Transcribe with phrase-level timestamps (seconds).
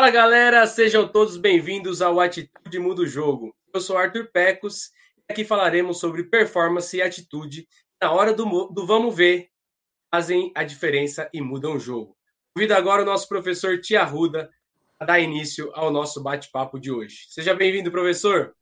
[0.00, 3.54] Fala galera, sejam todos bem-vindos ao Atitude Muda o Jogo.
[3.70, 4.90] Eu sou Arthur Pecos
[5.28, 7.68] e aqui falaremos sobre performance e atitude
[8.00, 9.50] na hora do, do vamos ver,
[10.10, 12.16] fazem a diferença e mudam o jogo.
[12.54, 14.50] Convido agora o nosso professor Tia Ruda
[14.98, 17.26] a dar início ao nosso bate-papo de hoje.
[17.28, 18.56] Seja bem-vindo, professor.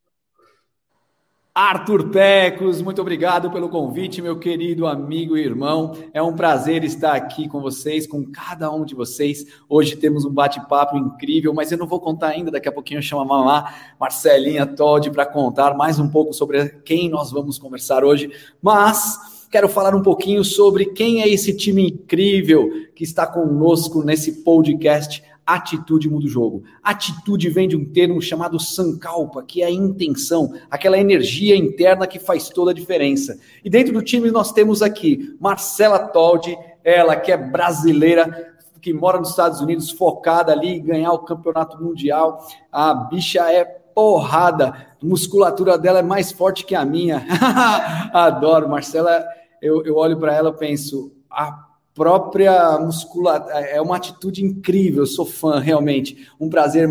[1.61, 5.93] Arthur Pecos, muito obrigado pelo convite, meu querido amigo e irmão.
[6.15, 9.45] É um prazer estar aqui com vocês, com cada um de vocês.
[9.69, 12.53] Hoje temos um bate-papo incrível, mas eu não vou contar ainda.
[12.53, 16.65] Daqui a pouquinho eu chamo a mamá Marcelinha Todd para contar mais um pouco sobre
[16.85, 18.31] quem nós vamos conversar hoje.
[18.63, 19.19] Mas
[19.51, 25.25] quero falar um pouquinho sobre quem é esse time incrível que está conosco nesse podcast
[25.55, 26.63] atitude muda o jogo.
[26.83, 32.19] Atitude vem de um termo chamado sankalpa, que é a intenção, aquela energia interna que
[32.19, 33.39] faz toda a diferença.
[33.65, 39.19] E dentro do time nós temos aqui Marcela Toldi, ela que é brasileira, que mora
[39.19, 42.47] nos Estados Unidos, focada ali em ganhar o campeonato mundial.
[42.71, 44.69] A bicha é porrada,
[45.03, 47.27] a musculatura dela é mais forte que a minha.
[48.13, 49.25] Adoro, Marcela.
[49.61, 51.68] Eu, eu olho para ela e penso, a
[51.99, 53.59] própria musculatura.
[53.59, 56.29] É uma atitude incrível, eu sou fã, realmente.
[56.41, 56.89] Um prazer,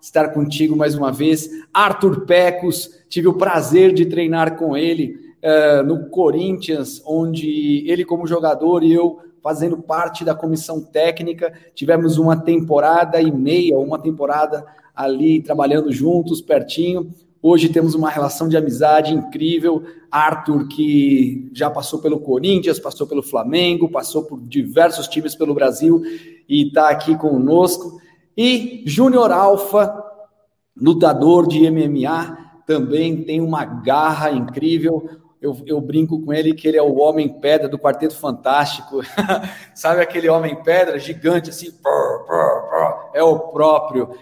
[0.00, 1.50] estar contigo mais uma vez.
[1.72, 8.26] Arthur Pecos, tive o prazer de treinar com ele uh, no Corinthians, onde ele, como
[8.26, 14.64] jogador, e eu fazendo parte da comissão técnica, tivemos uma temporada e meia, uma temporada
[14.94, 17.12] ali trabalhando juntos, pertinho.
[17.46, 19.84] Hoje temos uma relação de amizade incrível.
[20.10, 26.00] Arthur, que já passou pelo Corinthians, passou pelo Flamengo, passou por diversos times pelo Brasil
[26.48, 28.00] e está aqui conosco.
[28.34, 29.94] E Júnior Alfa,
[30.74, 35.06] lutador de MMA, também tem uma garra incrível.
[35.38, 39.02] Eu, eu, brinco com ele que ele é o homem pedra do Quarteto Fantástico.
[39.74, 41.68] Sabe aquele homem pedra gigante assim?
[43.12, 44.16] É o próprio.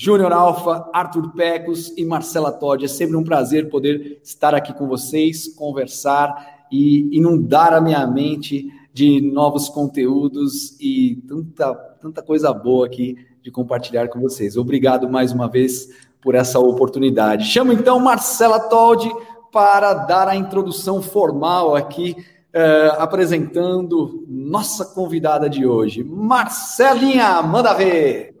[0.00, 2.84] Júnior Alfa, Arthur Pecos e Marcela Todd.
[2.84, 8.72] É sempre um prazer poder estar aqui com vocês, conversar e inundar a minha mente
[8.94, 14.56] de novos conteúdos e tanta, tanta coisa boa aqui de compartilhar com vocês.
[14.56, 15.88] Obrigado mais uma vez
[16.20, 17.46] por essa oportunidade.
[17.46, 19.10] Chamo então Marcela Todd
[19.50, 22.14] para dar a introdução formal aqui,
[22.54, 26.04] uh, apresentando nossa convidada de hoje.
[26.04, 28.38] Marcelinha, manda ver!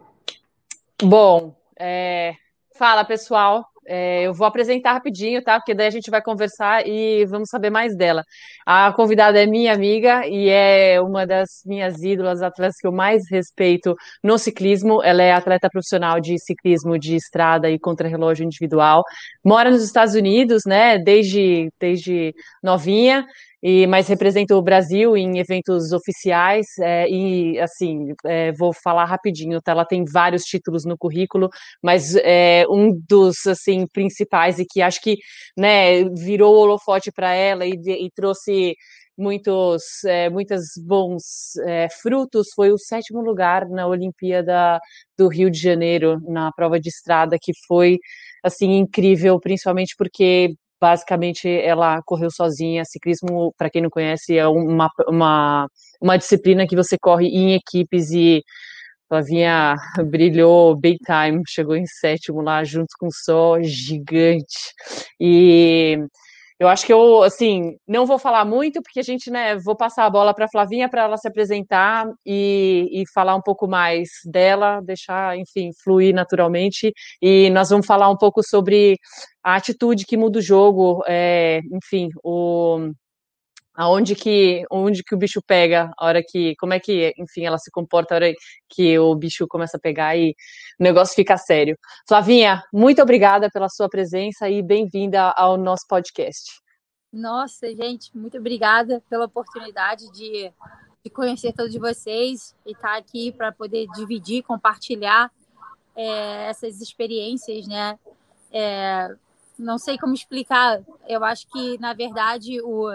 [1.00, 2.34] Bom, é...
[2.76, 3.64] fala pessoal.
[3.90, 5.58] É, eu vou apresentar rapidinho, tá?
[5.58, 8.22] Porque daí a gente vai conversar e vamos saber mais dela.
[8.66, 13.22] A convidada é minha amiga e é uma das minhas ídolas, atletas que eu mais
[13.30, 15.02] respeito no ciclismo.
[15.02, 19.02] Ela é atleta profissional de ciclismo de estrada e contrarrelógio individual.
[19.42, 20.98] Mora nos Estados Unidos, né?
[20.98, 23.26] Desde, desde novinha
[23.62, 29.60] e mas representa o Brasil em eventos oficiais é, e assim é, vou falar rapidinho
[29.60, 29.72] tá?
[29.72, 31.48] Ela tem vários títulos no currículo
[31.82, 35.16] mas é, um dos assim principais e que acho que
[35.56, 38.74] né virou holofote para ela e, e, trouxe
[39.16, 44.78] muitos é, muitos bons é, frutos foi o sétimo lugar na Olimpíada
[45.16, 47.98] do Rio de Janeiro na prova de estrada que foi
[48.44, 52.84] assim incrível principalmente porque basicamente ela correu sozinha.
[52.84, 55.68] Ciclismo, para quem não conhece, é uma, uma,
[56.00, 58.42] uma disciplina que você corre em equipes e
[59.08, 59.74] Flavinha
[60.10, 64.74] brilhou big time, chegou em sétimo lá, junto com o Sol, gigante.
[65.20, 65.98] E
[66.58, 70.04] eu acho que eu, assim, não vou falar muito, porque a gente, né, vou passar
[70.04, 74.08] a bola para a Flavinha para ela se apresentar e, e falar um pouco mais
[74.24, 76.92] dela, deixar, enfim, fluir naturalmente.
[77.22, 78.98] E nós vamos falar um pouco sobre
[79.42, 82.90] a atitude que muda o jogo, é, enfim, o,
[83.78, 87.58] aonde que onde que o bicho pega, a hora que, como é que, enfim, ela
[87.58, 88.32] se comporta a hora
[88.68, 90.34] que o bicho começa a pegar e
[90.80, 91.78] o negócio fica sério.
[92.08, 96.60] Flavinha, muito obrigada pela sua presença e bem-vinda ao nosso podcast.
[97.12, 100.52] Nossa, gente, muito obrigada pela oportunidade de,
[101.04, 105.30] de conhecer todos vocês e estar aqui para poder dividir, compartilhar
[105.94, 107.96] é, essas experiências, né?
[108.50, 109.14] É,
[109.56, 110.82] não sei como explicar.
[111.08, 112.90] Eu acho que, na verdade, o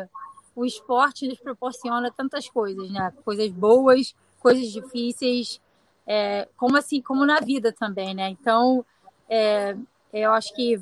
[0.56, 3.12] o esporte nos proporciona tantas coisas, né?
[3.24, 5.62] Coisas boas, coisas difíceis,
[6.06, 8.30] é, como assim, como na vida também, né?
[8.30, 8.86] Então,
[9.30, 9.76] é,
[10.12, 10.82] eu acho que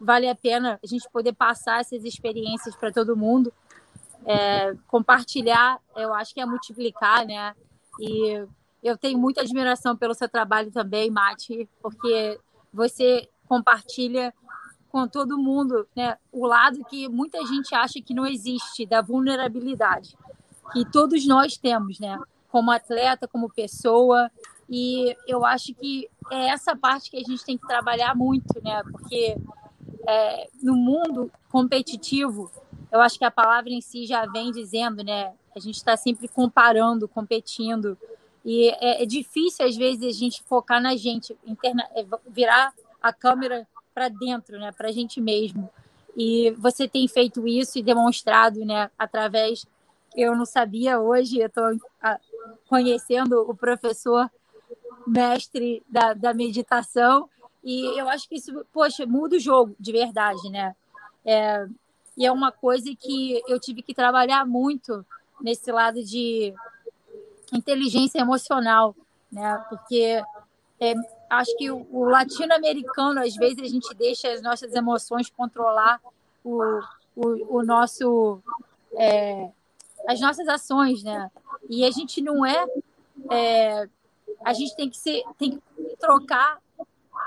[0.00, 3.52] vale a pena a gente poder passar essas experiências para todo mundo,
[4.24, 7.54] é, compartilhar, eu acho que é multiplicar, né?
[8.00, 8.46] E
[8.82, 12.38] eu tenho muita admiração pelo seu trabalho também, Mati, porque
[12.72, 14.32] você compartilha
[14.90, 16.16] com todo mundo, né?
[16.32, 20.16] O lado que muita gente acha que não existe da vulnerabilidade,
[20.72, 22.18] que todos nós temos, né?
[22.50, 24.30] Como atleta, como pessoa,
[24.68, 28.82] e eu acho que é essa parte que a gente tem que trabalhar muito, né?
[28.90, 29.36] Porque
[30.06, 32.50] é, no mundo competitivo,
[32.90, 35.32] eu acho que a palavra em si já vem dizendo, né?
[35.54, 37.96] A gente está sempre comparando, competindo.
[38.44, 43.12] E é, é, difícil, às vezes, a gente focar na gente, interna, é, virar a
[43.12, 43.66] câmera
[43.98, 44.70] para dentro, né?
[44.70, 45.68] Para a gente mesmo.
[46.16, 48.88] E você tem feito isso e demonstrado, né?
[48.96, 49.66] Através.
[50.16, 51.64] Eu não sabia hoje, eu estou
[52.68, 54.30] conhecendo o professor
[55.06, 57.28] mestre da, da meditação.
[57.62, 60.74] E eu acho que isso, poxa, muda o jogo, de verdade, né?
[61.24, 61.66] É,
[62.16, 65.04] e é uma coisa que eu tive que trabalhar muito
[65.40, 66.54] nesse lado de
[67.52, 68.94] inteligência emocional,
[69.30, 69.62] né?
[69.68, 70.22] Porque
[70.80, 70.94] é,
[71.28, 76.00] acho que o, o latino-americano, às vezes, a gente deixa as nossas emoções controlar
[76.44, 76.62] o,
[77.16, 78.40] o, o nosso.
[78.94, 79.48] É,
[80.06, 81.30] as nossas ações, né?
[81.68, 82.66] E a gente não é,
[83.30, 83.88] é
[84.44, 86.58] a gente tem que ser, tem que trocar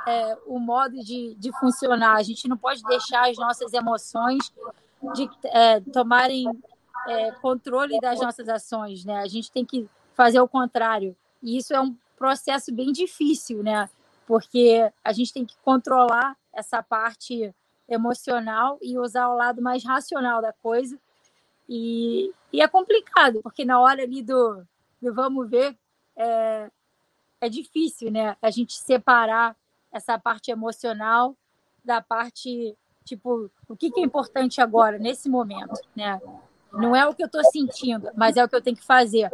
[0.08, 2.16] é, o modo de, de funcionar.
[2.16, 4.52] A gente não pode deixar as nossas emoções
[5.14, 6.46] de é, tomarem
[7.08, 9.20] é, controle das nossas ações, né?
[9.20, 11.16] A gente tem que fazer o contrário.
[11.42, 13.90] E isso é um processo bem difícil, né?
[14.28, 17.52] Porque a gente tem que controlar essa parte
[17.90, 21.00] emocional e usar o lado mais racional da coisa.
[21.68, 24.62] E, e é complicado, porque na hora ali do,
[25.02, 25.76] do vamos ver,
[26.16, 26.70] é,
[27.42, 28.38] é difícil, né?
[28.40, 29.58] A gente separar
[29.92, 31.36] essa parte emocional
[31.84, 36.22] da parte, tipo, o que, que é importante agora, nesse momento, né?
[36.72, 39.32] Não é o que eu estou sentindo, mas é o que eu tenho que fazer.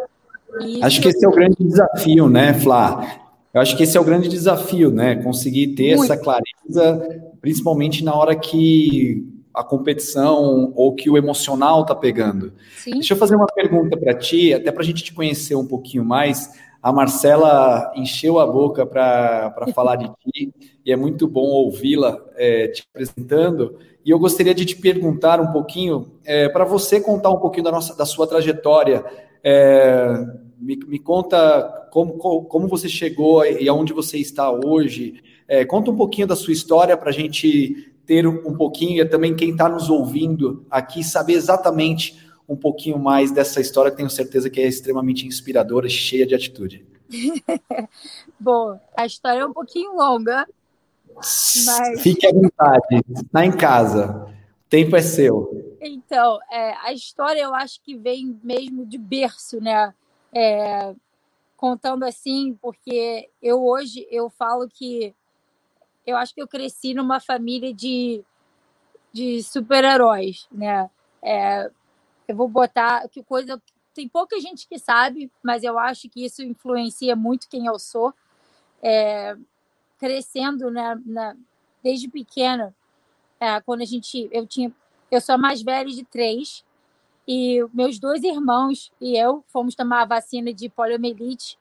[0.82, 3.28] Acho que esse é o grande desafio, né, Flá?
[3.54, 5.16] Eu acho que esse é o grande desafio, né?
[5.16, 6.12] Conseguir ter Muito.
[6.12, 12.54] essa clareza, principalmente na hora que a competição ou que o emocional está pegando.
[12.78, 12.92] Sim.
[12.92, 16.06] Deixa eu fazer uma pergunta para ti, até para a gente te conhecer um pouquinho
[16.06, 16.52] mais.
[16.88, 20.54] A Marcela encheu a boca para falar de ti
[20.86, 23.78] e é muito bom ouvi-la é, te apresentando.
[24.06, 27.72] E eu gostaria de te perguntar um pouquinho, é, para você contar um pouquinho da,
[27.74, 29.04] nossa, da sua trajetória.
[29.44, 30.26] É,
[30.58, 32.14] me, me, conta como,
[32.46, 35.22] como você chegou e aonde você está hoje.
[35.46, 39.36] É, conta um pouquinho da sua história para a gente ter um pouquinho, e também
[39.36, 42.16] quem está nos ouvindo aqui, saber exatamente
[42.48, 46.86] um pouquinho mais dessa história, que tenho certeza que é extremamente inspiradora, cheia de atitude.
[48.40, 50.48] Bom, a história é um pouquinho longa,
[51.16, 52.02] mas...
[52.02, 55.78] Fique à vontade, está em casa, o tempo é seu.
[55.82, 59.94] Então, é, a história eu acho que vem mesmo de berço, né?
[60.34, 60.94] É,
[61.56, 65.14] contando assim, porque eu hoje eu falo que
[66.06, 68.24] eu acho que eu cresci numa família de,
[69.12, 70.90] de super-heróis, né?
[71.22, 71.70] É,
[72.28, 73.62] eu vou botar que coisa
[73.94, 78.14] tem pouca gente que sabe, mas eu acho que isso influencia muito quem eu sou.
[78.82, 79.36] É,
[79.98, 81.36] crescendo né, na,
[81.82, 82.76] desde pequena,
[83.40, 84.72] é, quando a gente eu tinha
[85.10, 86.64] eu sou a mais velha de três
[87.28, 91.58] e meus dois irmãos e eu fomos tomar a vacina de poliomielite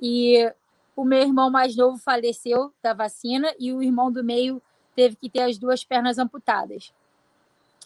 [0.00, 0.52] e
[0.94, 4.62] o meu irmão mais novo faleceu da vacina e o irmão do meio
[4.94, 6.92] teve que ter as duas pernas amputadas.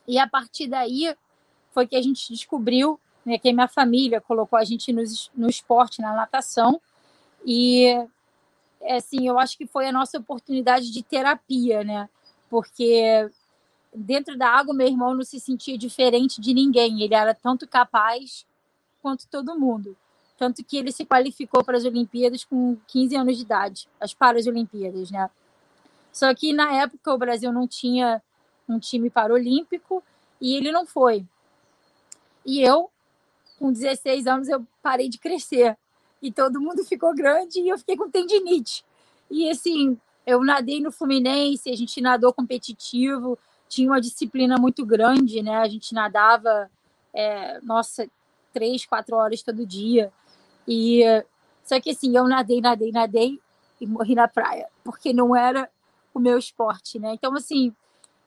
[0.07, 1.15] E a partir daí
[1.75, 5.03] foi que a gente descobriu, né, que a minha família colocou a gente no,
[5.35, 6.81] no esporte, na natação,
[7.45, 7.93] e
[8.83, 12.09] assim, eu acho que foi a nossa oportunidade de terapia, né?
[12.49, 13.29] Porque
[13.95, 18.47] dentro da água meu irmão não se sentia diferente de ninguém, ele era tanto capaz
[19.03, 19.97] quanto todo mundo.
[20.37, 25.11] Tanto que ele se qualificou para as Olimpíadas com 15 anos de idade, as Paralimpíadas,
[25.11, 25.31] né?
[26.13, 28.23] Só que na época o Brasil não tinha
[28.69, 30.03] um time paralímpico
[30.41, 31.25] e ele não foi.
[32.45, 32.91] E eu,
[33.59, 35.77] com 16 anos, eu parei de crescer.
[36.21, 38.85] E todo mundo ficou grande e eu fiquei com tendinite.
[39.31, 45.43] E assim, eu nadei no Fluminense, a gente nadou competitivo, tinha uma disciplina muito grande,
[45.43, 45.57] né?
[45.57, 46.71] A gente nadava,
[47.13, 48.09] é, nossa,
[48.53, 50.13] três, quatro horas todo dia.
[50.67, 51.03] E
[51.65, 53.41] só que assim, eu nadei, nadei, nadei
[53.81, 55.69] e morri na praia, porque não era
[56.13, 57.15] o meu esporte, né?
[57.15, 57.75] Então, assim,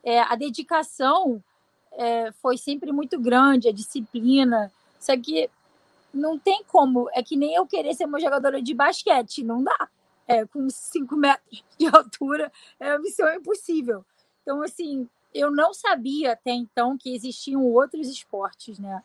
[0.03, 1.41] é, a dedicação
[1.97, 4.71] é, foi sempre muito grande, a disciplina.
[4.99, 5.49] Só que
[6.13, 9.89] não tem como, é que nem eu querer ser uma jogadora de basquete, não dá.
[10.27, 14.05] É, com 5 metros de altura, é uma missão impossível.
[14.41, 19.03] Então, assim, eu não sabia até então que existiam outros esportes, né?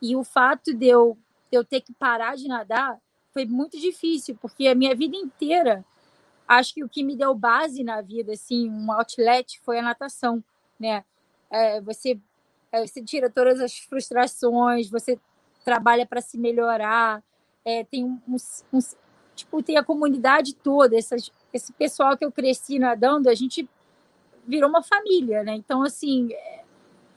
[0.00, 1.16] E o fato de eu,
[1.50, 2.98] de eu ter que parar de nadar
[3.32, 5.84] foi muito difícil, porque a minha vida inteira,
[6.48, 10.42] acho que o que me deu base na vida, assim, um outlet, foi a natação,
[10.78, 11.04] né?
[11.50, 12.18] É, você
[12.72, 15.18] é, você tira todas as frustrações, você
[15.64, 17.22] trabalha para se melhorar,
[17.64, 18.18] é, tem um,
[18.72, 18.78] um,
[19.34, 23.68] tipo, tem a comunidade toda, essas, esse pessoal que eu cresci nadando, a gente
[24.46, 25.54] virou uma família, né?
[25.54, 26.64] Então, assim, é,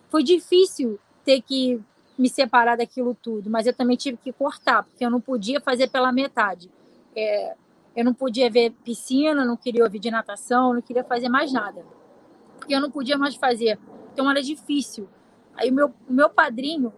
[0.10, 1.82] foi difícil ter que
[2.18, 5.90] me separar daquilo tudo, mas eu também tive que cortar, porque eu não podia fazer
[5.90, 6.70] pela metade.
[7.16, 7.56] É,
[7.96, 11.84] eu não podia ver piscina, não queria ouvir de natação, não queria fazer mais nada.
[12.58, 13.80] Porque eu não podia mais fazer.
[14.14, 15.08] Então era difícil.
[15.56, 16.94] Aí o meu, meu padrinho,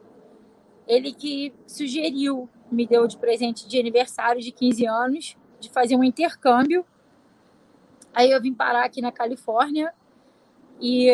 [0.87, 6.03] ele que sugeriu, me deu de presente de aniversário de 15 anos, de fazer um
[6.03, 6.85] intercâmbio.
[8.13, 9.93] Aí eu vim parar aqui na Califórnia
[10.81, 11.09] e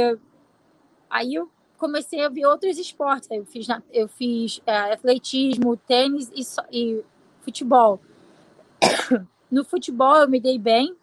[1.09, 3.29] aí eu comecei a ver outros esportes.
[3.29, 7.03] Eu fiz, eu fiz é, atletismo, tênis e, e
[7.41, 7.99] futebol.
[9.51, 10.97] No futebol eu me dei bem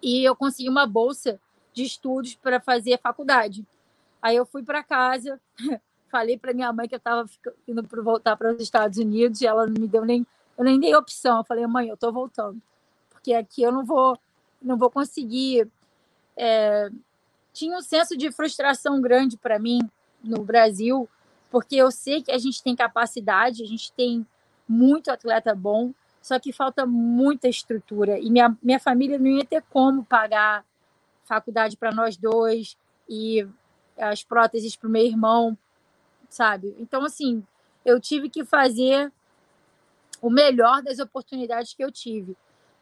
[0.00, 1.40] e eu consegui uma bolsa
[1.72, 3.66] de estudos para fazer faculdade.
[4.24, 5.38] Aí eu fui para casa,
[6.10, 7.28] falei para minha mãe que eu estava
[7.68, 10.26] indo para voltar para os Estados Unidos e ela não me deu nem
[10.56, 11.38] eu nem dei opção.
[11.38, 12.58] Eu falei, mãe, eu estou voltando,
[13.10, 14.18] porque aqui eu não vou
[14.62, 15.68] não vou conseguir
[16.38, 16.88] é,
[17.52, 19.78] tinha um senso de frustração grande para mim
[20.22, 21.06] no Brasil,
[21.50, 24.26] porque eu sei que a gente tem capacidade, a gente tem
[24.66, 28.18] muito atleta bom, só que falta muita estrutura.
[28.18, 30.64] E minha, minha família não ia ter como pagar
[31.24, 33.46] faculdade para nós dois e
[33.98, 35.56] as próteses para o meu irmão,
[36.28, 36.74] sabe?
[36.78, 37.44] Então, assim,
[37.84, 39.12] eu tive que fazer
[40.20, 42.36] o melhor das oportunidades que eu tive.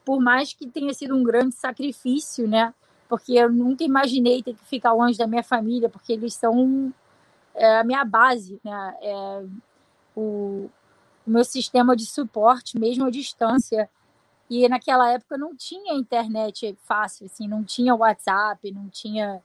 [0.05, 2.75] Por mais que tenha sido um grande sacrifício, né?
[3.13, 6.91] porque eu nunca imaginei ter que ficar longe da minha família, porque eles são
[7.55, 8.97] é, a minha base, né?
[9.03, 9.45] É,
[10.17, 10.71] o,
[11.27, 13.87] o meu sistema de suporte, mesmo à distância.
[14.49, 19.43] E naquela época não tinha internet fácil, assim, não tinha WhatsApp, não tinha.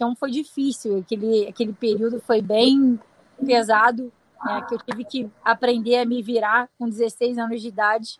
[0.00, 1.00] Então foi difícil.
[1.00, 2.98] Aquele, aquele período foi bem
[3.44, 4.10] pesado,
[4.42, 8.18] né, que eu tive que aprender a me virar com 16 anos de idade,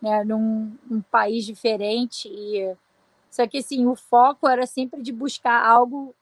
[0.00, 2.26] né, num, num país diferente.
[2.26, 2.74] E
[3.30, 6.14] só que assim, o foco era sempre de buscar algo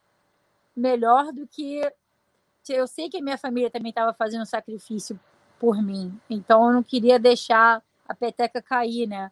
[0.75, 1.81] melhor do que
[2.69, 5.19] eu sei que a minha família também estava fazendo sacrifício
[5.61, 6.21] por mim.
[6.29, 9.31] Então eu não queria deixar a peteca cair, né?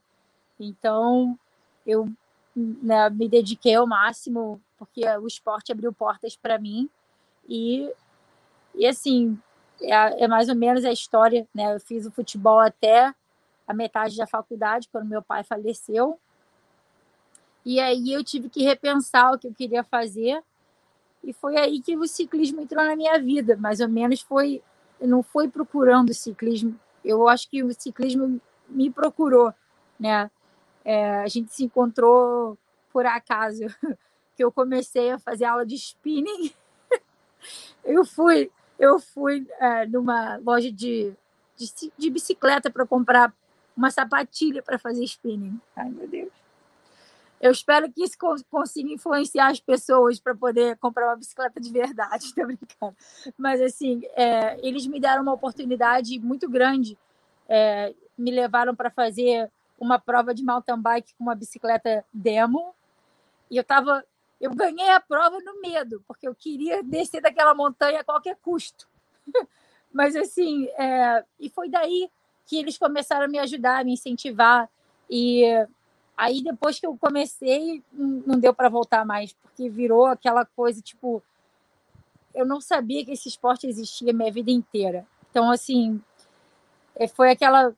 [0.60, 1.36] Então
[1.84, 2.08] eu
[2.54, 6.88] né, me dediquei ao máximo porque o esporte abriu portas para mim
[7.48, 7.92] e
[8.74, 9.38] e assim
[9.80, 11.74] é, é, mais ou menos a história, né?
[11.74, 13.14] Eu fiz o futebol até
[13.66, 16.18] a metade da faculdade quando meu pai faleceu
[17.66, 20.40] e aí eu tive que repensar o que eu queria fazer.
[21.24, 23.56] E foi aí que o ciclismo entrou na minha vida.
[23.56, 24.62] Mais ou menos foi.
[25.00, 26.78] Não foi procurando o ciclismo.
[27.04, 29.52] Eu acho que o ciclismo me procurou,
[29.98, 30.30] né?
[30.84, 32.56] É, a gente se encontrou
[32.92, 33.64] por acaso,
[34.36, 36.52] que eu comecei a fazer aula de spinning.
[37.84, 41.12] eu fui, eu fui é, numa loja de,
[41.56, 43.32] de, de bicicleta para comprar
[43.76, 45.60] uma sapatilha para fazer spinning.
[45.74, 46.32] Ai, meu Deus.
[47.40, 48.16] Eu espero que isso
[48.50, 52.96] consiga influenciar as pessoas para poder comprar uma bicicleta de verdade, tô brincando.
[53.36, 56.98] Mas, assim, é, eles me deram uma oportunidade muito grande,
[57.48, 62.74] é, me levaram para fazer uma prova de mountain bike com uma bicicleta demo,
[63.50, 64.04] e eu tava,
[64.40, 68.88] eu ganhei a prova no medo, porque eu queria descer daquela montanha a qualquer custo.
[69.92, 72.10] Mas, assim, é, e foi daí
[72.44, 74.68] que eles começaram a me ajudar, a me incentivar,
[75.08, 75.44] e
[76.16, 81.22] Aí depois que eu comecei, não deu para voltar mais, porque virou aquela coisa tipo.
[82.34, 85.06] Eu não sabia que esse esporte existia minha vida inteira.
[85.30, 86.00] Então, assim,
[86.94, 87.74] é, foi aquela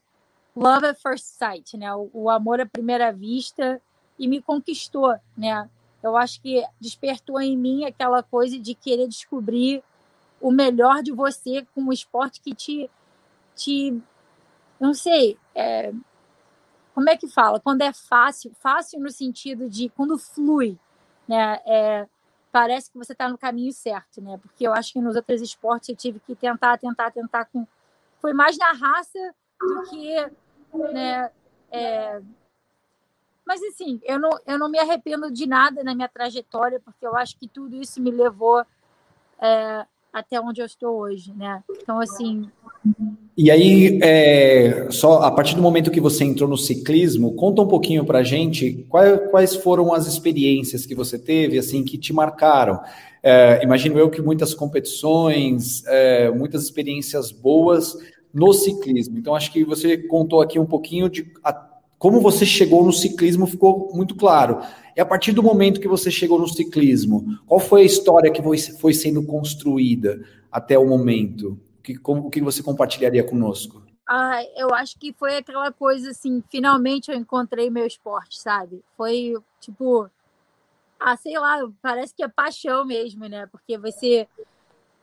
[0.55, 1.93] love at first sight, né?
[1.95, 3.81] O, o amor à primeira vista
[4.19, 5.69] e me conquistou, né?
[6.09, 9.83] Eu acho que despertou em mim aquela coisa de querer descobrir
[10.41, 12.91] o melhor de você com um esporte que te,
[13.55, 14.01] te
[14.81, 15.93] não sei, é,
[16.95, 17.61] como é que fala?
[17.61, 20.77] Quando é fácil, fácil no sentido de quando flui,
[21.29, 21.61] né?
[21.65, 22.09] É,
[22.51, 24.37] parece que você está no caminho certo, né?
[24.39, 27.67] Porque eu acho que nos outros esportes eu tive que tentar, tentar, tentar com.
[28.21, 30.31] Foi mais na raça do que,
[30.93, 31.31] né?
[31.71, 32.21] É...
[33.49, 37.17] Mas assim, eu não, eu não me arrependo de nada na minha trajetória, porque eu
[37.17, 38.63] acho que tudo isso me levou
[39.41, 41.65] é, até onde eu estou hoje, né?
[41.71, 42.47] Então, assim.
[43.35, 47.67] E aí, é, só a partir do momento que você entrou no ciclismo, conta um
[47.67, 52.79] pouquinho para gente quais, quais, foram as experiências que você teve, assim, que te marcaram.
[53.23, 57.97] É, imagino eu que muitas competições, é, muitas experiências boas
[58.31, 59.17] no ciclismo.
[59.19, 61.68] Então, acho que você contou aqui um pouquinho de a,
[61.99, 64.61] como você chegou no ciclismo, ficou muito claro.
[64.97, 68.43] E a partir do momento que você chegou no ciclismo, qual foi a história que
[68.79, 71.59] foi sendo construída até o momento?
[72.05, 73.83] O que você compartilharia conosco?
[74.09, 78.83] ah, eu acho que foi aquela coisa assim, finalmente eu encontrei meu esporte, sabe?
[78.97, 80.11] Foi tipo,
[80.99, 83.47] ah, sei lá, parece que é paixão mesmo, né?
[83.49, 84.27] Porque você,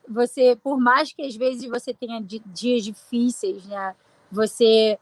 [0.10, 3.96] você, por mais que às vezes você tenha dias difíceis, né?
[4.32, 4.98] Você,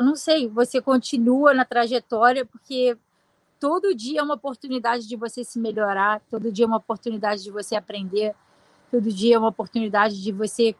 [0.00, 2.96] eu não sei, você continua na trajetória porque
[3.60, 7.50] todo dia é uma oportunidade de você se melhorar, todo dia é uma oportunidade de
[7.50, 8.34] você aprender,
[8.90, 10.74] todo dia é uma oportunidade de você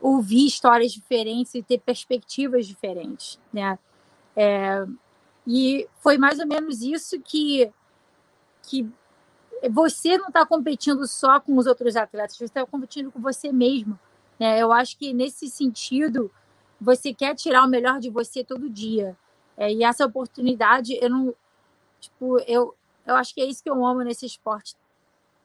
[0.00, 3.78] ouvir histórias diferentes e ter perspectivas diferentes, né?
[4.34, 4.86] É,
[5.46, 7.70] e foi mais ou menos isso que
[8.62, 8.90] que
[9.70, 13.98] você não está competindo só com os outros atletas, você está competindo com você mesmo.
[14.40, 14.58] Né?
[14.58, 16.30] Eu acho que nesse sentido
[16.80, 19.16] você quer tirar o melhor de você todo dia.
[19.56, 21.34] É, e essa oportunidade, eu não,
[22.00, 22.74] tipo, eu,
[23.06, 24.76] eu acho que é isso que eu amo nesse esporte,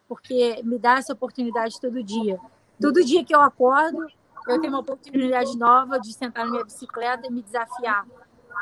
[0.08, 2.40] porque me dá essa oportunidade todo dia.
[2.82, 4.08] Todo dia que eu acordo,
[4.48, 8.08] eu tenho uma oportunidade nova de sentar na minha bicicleta e me desafiar.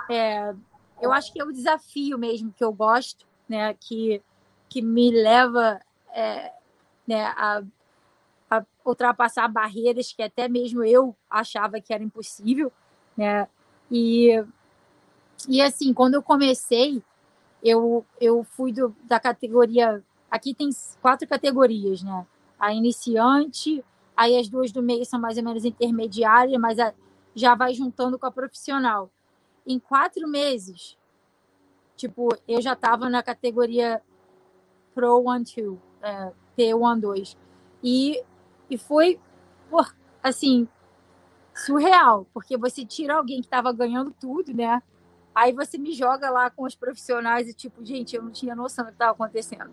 [0.09, 0.53] É,
[1.01, 3.73] eu acho que é o desafio mesmo que eu gosto, né?
[3.75, 4.21] Que,
[4.67, 5.79] que me leva
[6.13, 6.51] é,
[7.07, 7.63] né, a,
[8.89, 12.71] ultrapassar barreiras que até mesmo eu achava que era impossível,
[13.15, 13.47] né?
[13.91, 14.43] E,
[15.47, 17.01] e assim, quando eu comecei,
[17.63, 20.03] eu, eu fui do, da categoria.
[20.29, 20.69] Aqui tem
[21.01, 22.25] quatro categorias, né?
[22.59, 23.83] A iniciante,
[24.17, 26.91] Aí as duas do meio são mais ou menos intermediárias, mas a,
[27.35, 29.11] já vai juntando com a profissional.
[29.65, 30.97] Em quatro meses,
[31.95, 34.01] tipo, eu já estava na categoria
[34.95, 37.37] Pro One Two, é, P1 2.
[37.83, 38.23] E,
[38.69, 39.19] e foi,
[39.69, 40.67] por, assim,
[41.53, 44.81] surreal, porque você tira alguém que estava ganhando tudo, né?
[45.33, 48.85] Aí você me joga lá com os profissionais e, tipo, gente, eu não tinha noção
[48.85, 49.71] do que estava acontecendo.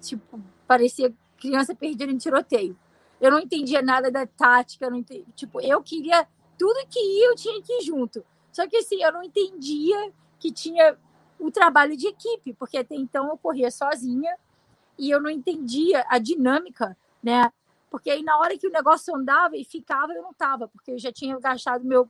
[0.00, 2.76] Tipo, parecia criança perdida em tiroteio
[3.20, 6.26] eu não entendia nada da tática, não entendi, tipo, eu queria
[6.58, 8.24] tudo que ia, eu tinha que ir junto.
[8.50, 10.96] Só que assim, eu não entendia que tinha
[11.38, 14.34] o trabalho de equipe, porque até então eu corria sozinha
[14.98, 17.50] e eu não entendia a dinâmica, né?
[17.90, 20.98] Porque aí na hora que o negócio andava e ficava, eu não tava, porque eu
[20.98, 22.08] já tinha gastado meu,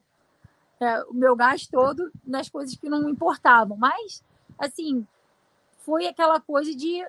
[0.78, 3.76] é, o meu gás todo nas coisas que não importavam.
[3.76, 4.22] Mas,
[4.58, 5.06] assim,
[5.78, 7.04] foi aquela coisa de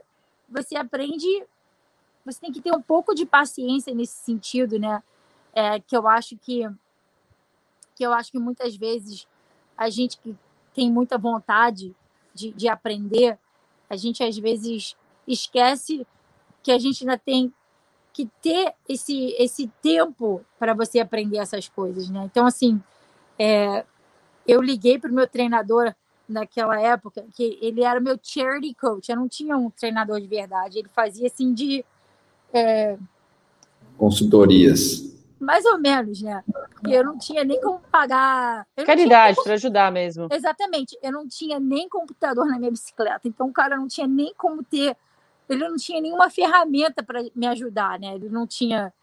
[0.50, 1.46] você aprende
[2.24, 5.02] você tem que ter um pouco de paciência nesse sentido, né?
[5.54, 6.70] É, que eu acho que
[7.96, 9.28] que eu acho que muitas vezes
[9.78, 10.36] a gente que
[10.74, 11.94] tem muita vontade
[12.34, 13.38] de, de aprender,
[13.90, 14.96] a gente às vezes
[15.28, 16.08] esquece
[16.64, 17.54] que a gente ainda tem
[18.14, 22.24] que ter esse, esse tempo para você aprender essas coisas, né?
[22.26, 22.82] Então, assim,
[23.40, 23.86] é,
[24.48, 25.94] eu liguei para o meu treinador
[26.28, 30.80] naquela época, que ele era meu charity coach, eu não tinha um treinador de verdade,
[30.80, 31.84] ele fazia assim de
[32.54, 32.98] é...
[33.98, 35.10] Consultorias.
[35.40, 36.44] Mais ou menos, né?
[36.72, 38.68] Porque eu não tinha nem como pagar.
[38.86, 39.46] Caridade, como...
[39.46, 40.28] para ajudar mesmo.
[40.32, 40.98] Exatamente.
[41.02, 43.28] Eu não tinha nem computador na minha bicicleta.
[43.28, 44.96] Então o cara não tinha nem como ter.
[45.52, 48.16] Ele não tinha nenhuma ferramenta para me ajudar, né?
[48.16, 48.94] Ele não tinha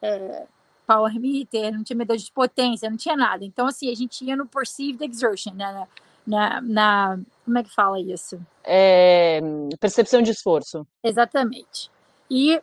[0.00, 0.46] é,
[0.86, 3.44] power meter, não tinha medidor de potência, não tinha nada.
[3.44, 5.86] Então, assim, a gente ia no perceived exertion, né?
[6.26, 8.40] Na, na como é que fala isso?
[8.64, 9.40] É,
[9.80, 10.86] percepção de esforço.
[11.02, 11.90] Exatamente.
[12.30, 12.60] E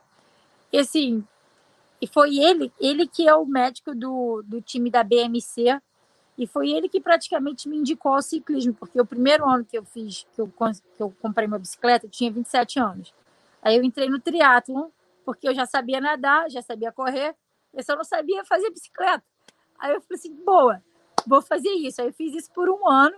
[0.78, 1.24] assim,
[2.02, 5.80] e foi ele, ele que é o médico do, do time da BMC,
[6.38, 9.86] e foi ele que praticamente me indicou ao ciclismo, porque o primeiro ano que eu
[9.86, 13.14] fiz, que eu, que eu comprei uma bicicleta, eu tinha 27 anos.
[13.66, 14.90] Aí eu entrei no triatlon,
[15.26, 17.36] porque eu já sabia nadar, já sabia correr,
[17.74, 19.24] eu só não sabia fazer bicicleta.
[19.80, 20.84] Aí eu falei assim, boa,
[21.26, 22.00] vou fazer isso.
[22.00, 23.18] Aí eu fiz isso por um ano,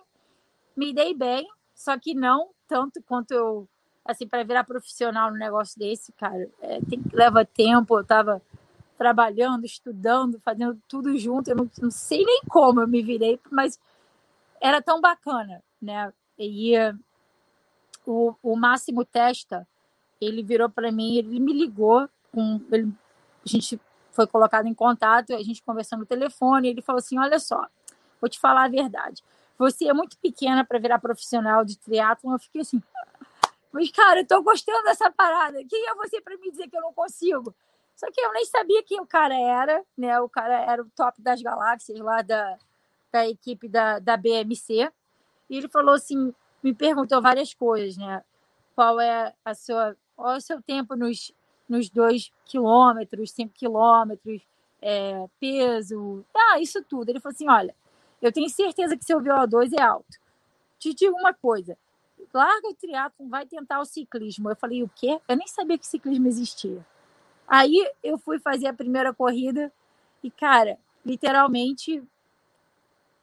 [0.74, 3.68] me dei bem, só que não tanto quanto eu
[4.06, 7.98] assim, para virar profissional no negócio desse, cara, é, tem, leva tempo.
[7.98, 8.42] Eu estava
[8.98, 11.50] trabalhando, estudando, fazendo tudo junto.
[11.50, 13.78] Eu não, não, sei nem como eu me virei, mas
[14.62, 16.12] era tão bacana, né?
[16.40, 16.74] E
[18.06, 19.68] o, o Máximo Testa,
[20.20, 22.92] ele virou para mim, ele me ligou, com, ele,
[23.46, 23.80] a gente
[24.12, 27.68] foi colocado em contato, a gente conversou no telefone, ele falou assim, olha só,
[28.20, 29.24] vou te falar a verdade.
[29.58, 32.34] Você é muito pequena para virar profissional de triatlon.
[32.34, 32.82] Eu fiquei assim,
[33.72, 35.64] mas, cara, eu tô gostando dessa parada.
[35.70, 37.54] Quem é você para me dizer que eu não consigo?
[37.96, 40.20] Só que eu nem sabia quem o cara era, né?
[40.20, 42.58] O cara era o top das galáxias lá da,
[43.12, 44.92] da equipe da, da BMC.
[45.50, 48.24] E ele falou assim, me perguntou várias coisas, né?
[48.76, 51.32] Qual é a sua, qual é o seu tempo nos,
[51.70, 54.42] nos dois quilômetros, cinco quilômetros,
[54.82, 57.10] é, peso, ah, isso tudo.
[57.10, 57.76] Ele falou assim, olha,
[58.22, 60.18] eu tenho certeza que seu VO2 é alto.
[60.80, 61.78] Te digo uma coisa,
[62.34, 64.50] larga o triatlon, vai tentar o ciclismo.
[64.50, 65.20] Eu falei, o quê?
[65.28, 66.84] Eu nem sabia que ciclismo existia.
[67.48, 69.72] Aí eu fui fazer a primeira corrida
[70.24, 72.04] e, cara, literalmente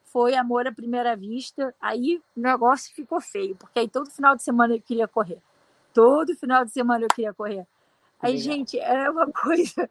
[0.05, 1.75] foi amor à primeira vista.
[1.81, 5.43] Aí o negócio ficou feio, porque aí todo final de semana eu queria correr.
[5.95, 7.67] Todo final de semana eu queria correr.
[8.21, 9.89] Aí, gente, é uma coisa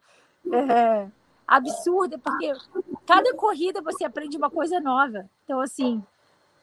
[0.51, 1.07] é,
[1.47, 2.53] absurda, porque
[3.05, 5.29] cada corrida você aprende uma coisa nova.
[5.43, 6.03] Então, assim,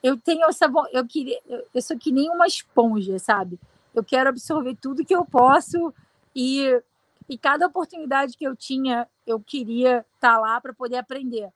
[0.02, 0.70] eu tenho essa.
[0.92, 1.40] Eu, queria,
[1.72, 3.58] eu sou que nem uma esponja, sabe?
[3.94, 5.92] Eu quero absorver tudo que eu posso
[6.36, 6.80] e,
[7.28, 11.50] e cada oportunidade que eu tinha, eu queria estar tá lá para poder aprender.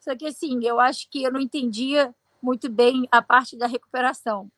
[0.00, 4.50] Só que assim, eu acho que eu não entendia muito bem a parte da recuperação.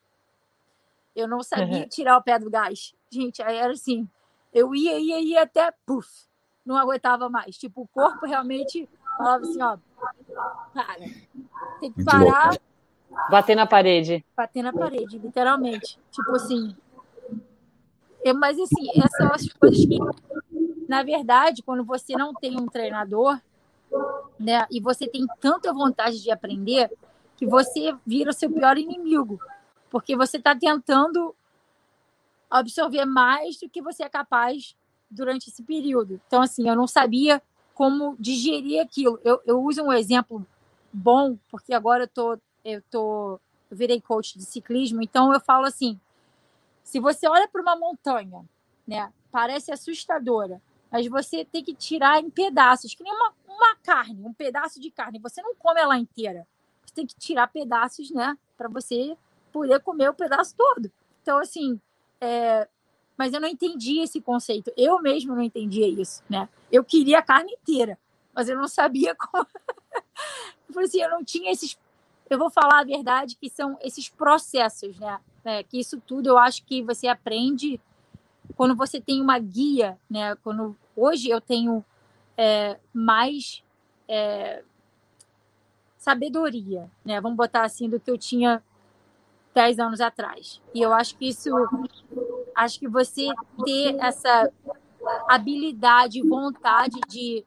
[1.18, 1.88] Eu não sabia uhum.
[1.88, 2.94] tirar o pé do gás.
[3.10, 4.08] Gente, aí era assim,
[4.52, 6.08] eu ia, ia, ia até, puf,
[6.64, 7.58] não aguentava mais.
[7.58, 9.78] Tipo, o corpo realmente falava assim, ó,
[10.72, 10.96] para,
[11.80, 12.56] tem que parar.
[13.30, 14.24] Bater na parede.
[14.36, 15.98] Bater na parede, literalmente.
[16.12, 16.76] Tipo assim.
[18.22, 19.98] Eu, mas assim, essas são as coisas que,
[20.88, 23.40] na verdade, quando você não tem um treinador,
[24.38, 24.66] né?
[24.70, 26.90] E você tem tanta vontade de aprender
[27.36, 29.40] que você vira o seu pior inimigo,
[29.90, 31.34] porque você está tentando
[32.50, 34.76] absorver mais do que você é capaz
[35.10, 36.20] durante esse período.
[36.26, 37.42] Então, assim, eu não sabia
[37.74, 39.20] como digerir aquilo.
[39.24, 40.46] Eu, eu uso um exemplo
[40.92, 45.66] bom, porque agora eu tô, eu tô, eu virei coach de ciclismo, então eu falo
[45.66, 45.98] assim:
[46.82, 48.44] se você olha para uma montanha,
[48.86, 54.24] né, parece assustadora, mas você tem que tirar em pedaços, que nem uma, uma carne,
[54.24, 55.18] um pedaço de carne.
[55.18, 56.46] Você não come ela inteira.
[56.84, 58.36] Você tem que tirar pedaços, né?
[58.56, 59.16] Para você
[59.48, 60.90] poder comer o pedaço todo.
[61.22, 61.80] Então, assim,
[62.20, 62.68] é...
[63.16, 64.72] mas eu não entendi esse conceito.
[64.76, 66.48] Eu mesmo não entendia isso, né?
[66.70, 67.98] Eu queria a carne inteira,
[68.34, 69.46] mas eu não sabia como.
[70.68, 71.78] eu falei assim, eu não tinha esses.
[72.30, 75.20] Eu vou falar a verdade que são esses processos, né?
[75.44, 77.80] É, que isso tudo eu acho que você aprende
[78.56, 80.34] quando você tem uma guia, né?
[80.36, 81.84] Quando hoje eu tenho
[82.36, 83.62] é, mais
[84.06, 84.62] é,
[85.96, 87.20] sabedoria, né?
[87.20, 88.62] Vamos botar assim do que eu tinha
[89.58, 90.62] 10 anos atrás.
[90.72, 91.50] E eu acho que isso,
[92.54, 93.26] acho que você
[93.64, 94.52] ter essa
[95.28, 97.44] habilidade, vontade de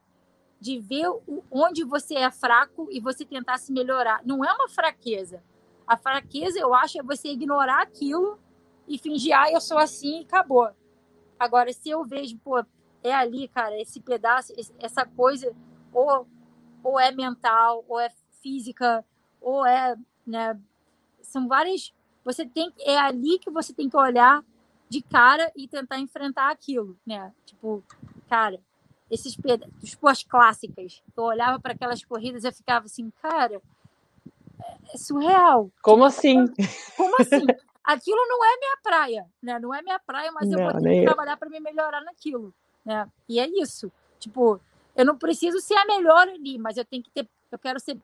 [0.60, 1.08] de ver
[1.50, 4.22] onde você é fraco e você tentar se melhorar.
[4.24, 5.42] Não é uma fraqueza.
[5.88, 8.38] A fraqueza, eu acho, é você ignorar aquilo
[8.88, 10.70] e fingir, ah, eu sou assim e acabou.
[11.40, 12.64] Agora, se eu vejo, pô,
[13.04, 15.52] é ali, cara, esse pedaço, essa coisa,
[15.92, 16.28] ou,
[16.84, 18.12] ou é mental, ou é
[18.44, 19.04] física,
[19.42, 19.96] ou é,
[20.28, 20.60] né,
[21.24, 21.92] são várias,
[22.24, 24.44] você tem, é ali que você tem que olhar
[24.90, 27.84] de cara e tentar enfrentar aquilo, né, tipo,
[28.30, 28.60] cara,
[29.10, 33.62] esses pedaços, as clássicas, eu olhava para aquelas corridas e ficava assim, cara,
[34.94, 35.70] é surreal.
[35.82, 36.48] Como tipo, assim?
[36.96, 37.46] Como assim?
[37.84, 39.60] aquilo não é minha praia, né?
[39.60, 42.54] Não é minha praia, mas não, eu vou ter que trabalhar para me melhorar naquilo,
[42.86, 43.10] né?
[43.28, 43.92] E é isso.
[44.20, 44.62] Tipo,
[44.96, 47.98] eu não preciso ser a melhor ali, mas eu tenho que ter, eu quero ser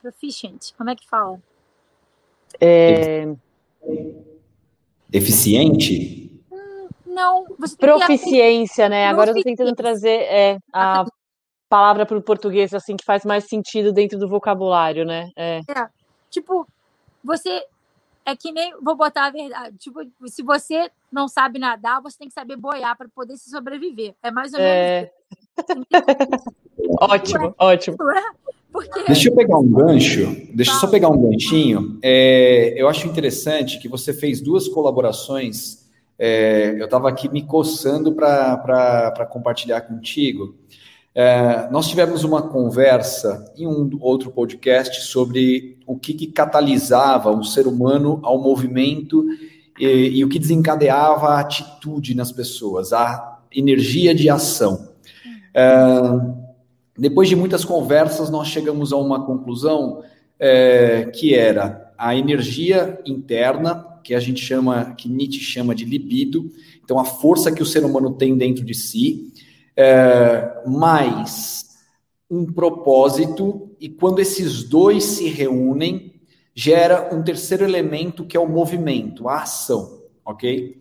[0.00, 0.72] proficient.
[0.76, 1.40] Como é que fala?
[2.60, 3.28] É...
[5.12, 6.30] Eficiente?
[7.06, 7.46] Não,
[7.78, 9.08] proficiência, né?
[9.08, 11.04] Agora eu tô tentando trazer é, a
[11.68, 15.30] palavra para o português assim que faz mais sentido dentro do vocabulário, né?
[15.34, 15.60] É.
[15.68, 15.88] é.
[16.30, 16.66] Tipo,
[17.24, 17.64] você
[18.24, 22.28] é que nem, vou botar a verdade, tipo, se você não sabe nadar, você tem
[22.28, 24.14] que saber boiar para poder se sobreviver.
[24.22, 25.12] É mais ou menos é...
[27.00, 27.96] ótimo, é, ótimo.
[28.78, 29.02] Porque...
[29.06, 31.98] Deixa eu pegar um gancho, deixa eu só pegar um ganchinho.
[32.00, 35.88] É, eu acho interessante que você fez duas colaborações.
[36.16, 40.54] É, eu estava aqui me coçando para compartilhar contigo.
[41.12, 47.42] É, nós tivemos uma conversa em um outro podcast sobre o que, que catalisava o
[47.42, 49.26] ser humano ao movimento
[49.76, 54.90] e, e, o que desencadeava a atitude nas pessoas, a energia de ação.
[55.52, 55.66] É,
[56.98, 60.02] depois de muitas conversas, nós chegamos a uma conclusão
[60.38, 66.50] é, que era a energia interna, que a gente chama, que Nietzsche chama de libido,
[66.82, 69.32] então a força que o ser humano tem dentro de si,
[69.76, 71.66] é, mais
[72.28, 76.14] um propósito, e quando esses dois se reúnem,
[76.54, 80.76] gera um terceiro elemento que é o movimento, a ação, ok?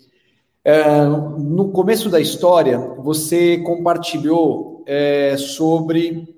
[0.63, 6.33] É, no começo da história, você compartilhou é, sobre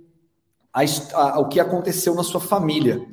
[0.74, 0.82] a,
[1.14, 3.06] a, o que aconteceu na sua família.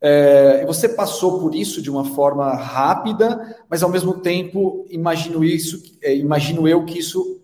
[0.00, 5.82] É, você passou por isso de uma forma rápida, mas ao mesmo tempo imagino isso,
[6.02, 7.38] é, imagino eu que isso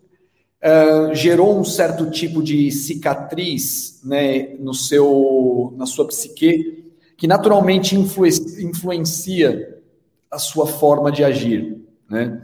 [0.62, 7.94] uh, gerou um certo tipo de cicatriz né, no seu, na sua psique, que naturalmente
[7.94, 9.78] influencia
[10.30, 11.78] a sua forma de agir.
[12.08, 12.40] Né?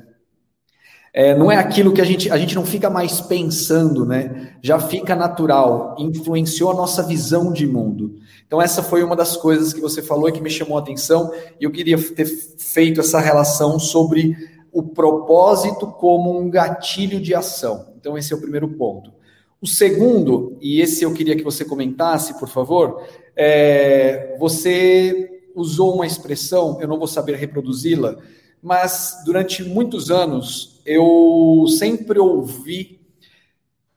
[1.14, 4.56] É, não é aquilo que a gente, a gente não fica mais pensando, né?
[4.62, 8.14] Já fica natural, influenciou a nossa visão de mundo.
[8.46, 11.30] Então, essa foi uma das coisas que você falou e que me chamou a atenção,
[11.60, 14.34] e eu queria ter feito essa relação sobre
[14.72, 17.92] o propósito como um gatilho de ação.
[18.00, 19.12] Então, esse é o primeiro ponto.
[19.60, 23.02] O segundo, e esse eu queria que você comentasse, por favor,
[23.36, 28.16] é, você usou uma expressão, eu não vou saber reproduzi-la,
[28.62, 33.00] mas durante muitos anos eu sempre ouvi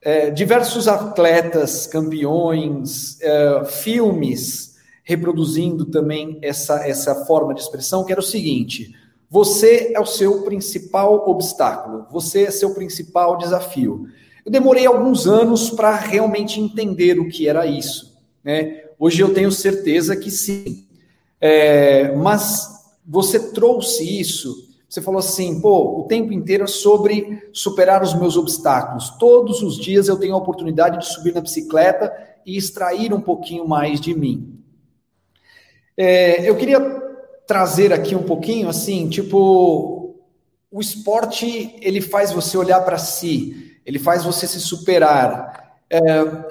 [0.01, 8.19] é, diversos atletas, campeões, é, filmes reproduzindo também essa, essa forma de expressão, que era
[8.19, 8.95] o seguinte:
[9.29, 14.07] você é o seu principal obstáculo, você é seu principal desafio.
[14.45, 18.15] Eu demorei alguns anos para realmente entender o que era isso.
[18.43, 18.83] Né?
[18.99, 20.87] Hoje eu tenho certeza que sim.
[21.41, 22.74] É, mas
[23.07, 28.37] você trouxe isso, você falou assim, pô, o tempo inteiro é sobre superar os meus
[28.37, 29.09] obstáculos.
[29.19, 32.13] Todos os dias eu tenho a oportunidade de subir na bicicleta
[32.45, 34.57] e extrair um pouquinho mais de mim.
[35.97, 36.79] É, eu queria
[37.47, 40.15] trazer aqui um pouquinho, assim, tipo,
[40.71, 45.77] o esporte, ele faz você olhar para si, ele faz você se superar.
[45.89, 45.99] É,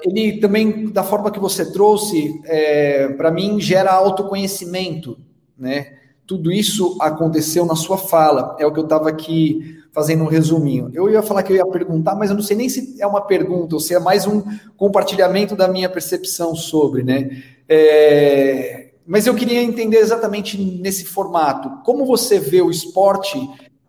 [0.03, 5.17] ele também, da forma que você trouxe, é, para mim, gera autoconhecimento,
[5.57, 6.04] né?
[6.27, 10.89] Tudo isso aconteceu na sua fala, é o que eu estava aqui fazendo um resuminho.
[10.93, 13.21] Eu ia falar que eu ia perguntar, mas eu não sei nem se é uma
[13.21, 14.43] pergunta ou se é mais um
[14.75, 17.43] compartilhamento da minha percepção sobre, né?
[17.69, 23.39] É, mas eu queria entender exatamente nesse formato, como você vê o esporte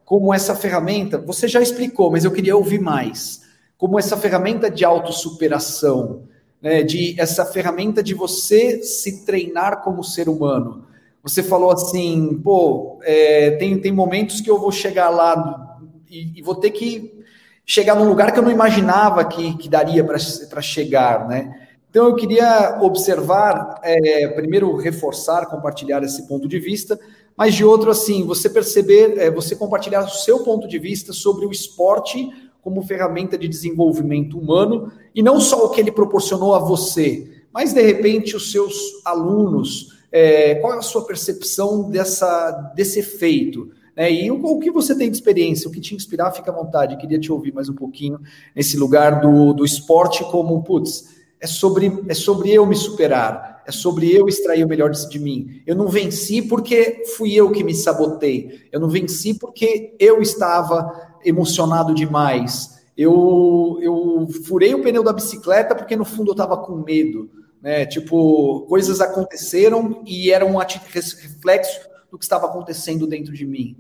[0.05, 1.19] como essa ferramenta?
[1.19, 3.43] Você já explicou, mas eu queria ouvir mais.
[3.77, 6.23] Como essa ferramenta de autossuperação,
[6.63, 10.85] né, de essa ferramenta de você se treinar como ser humano.
[11.27, 15.77] Você falou assim, pô, é, tem, tem momentos que eu vou chegar lá
[16.09, 17.21] e, e, vou ter que
[17.65, 21.67] chegar num lugar que eu não imaginava que, que daria para chegar, né?
[21.91, 26.97] Então eu queria observar, é, primeiro reforçar, compartilhar esse ponto de vista,
[27.37, 31.45] mas de outro assim, você perceber, é, você compartilhar o seu ponto de vista sobre
[31.45, 32.31] o esporte
[32.63, 37.73] como ferramenta de desenvolvimento humano e não só o que ele proporcionou a você, mas
[37.73, 43.71] de repente os seus alunos, é, qual é a sua percepção dessa, desse efeito?
[43.95, 46.55] É, e o, o, que você tem de experiência, o que te inspirar, fica à
[46.55, 46.97] vontade.
[46.97, 48.19] Queria te ouvir mais um pouquinho
[48.55, 53.71] nesse lugar do, do esporte como, putz, é sobre, é sobre eu me superar, é
[53.71, 55.61] sobre eu extrair o melhor de mim.
[55.67, 61.19] Eu não venci porque fui eu que me sabotei, eu não venci porque eu estava
[61.23, 66.77] emocionado demais, eu, eu furei o pneu da bicicleta porque no fundo eu estava com
[66.77, 67.87] medo né?
[67.87, 73.77] Tipo, coisas aconteceram e eram um reflexo do que estava acontecendo dentro de mim.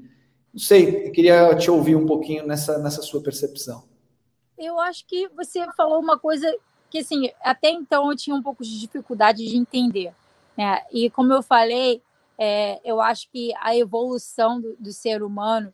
[0.53, 3.85] Não sei, eu queria te ouvir um pouquinho nessa, nessa sua percepção.
[4.57, 6.51] Eu acho que você falou uma coisa
[6.89, 10.12] que, assim, até então eu tinha um pouco de dificuldade de entender.
[10.57, 10.83] Né?
[10.91, 12.01] E como eu falei,
[12.39, 15.73] é, eu acho que a evolução do, do ser humano,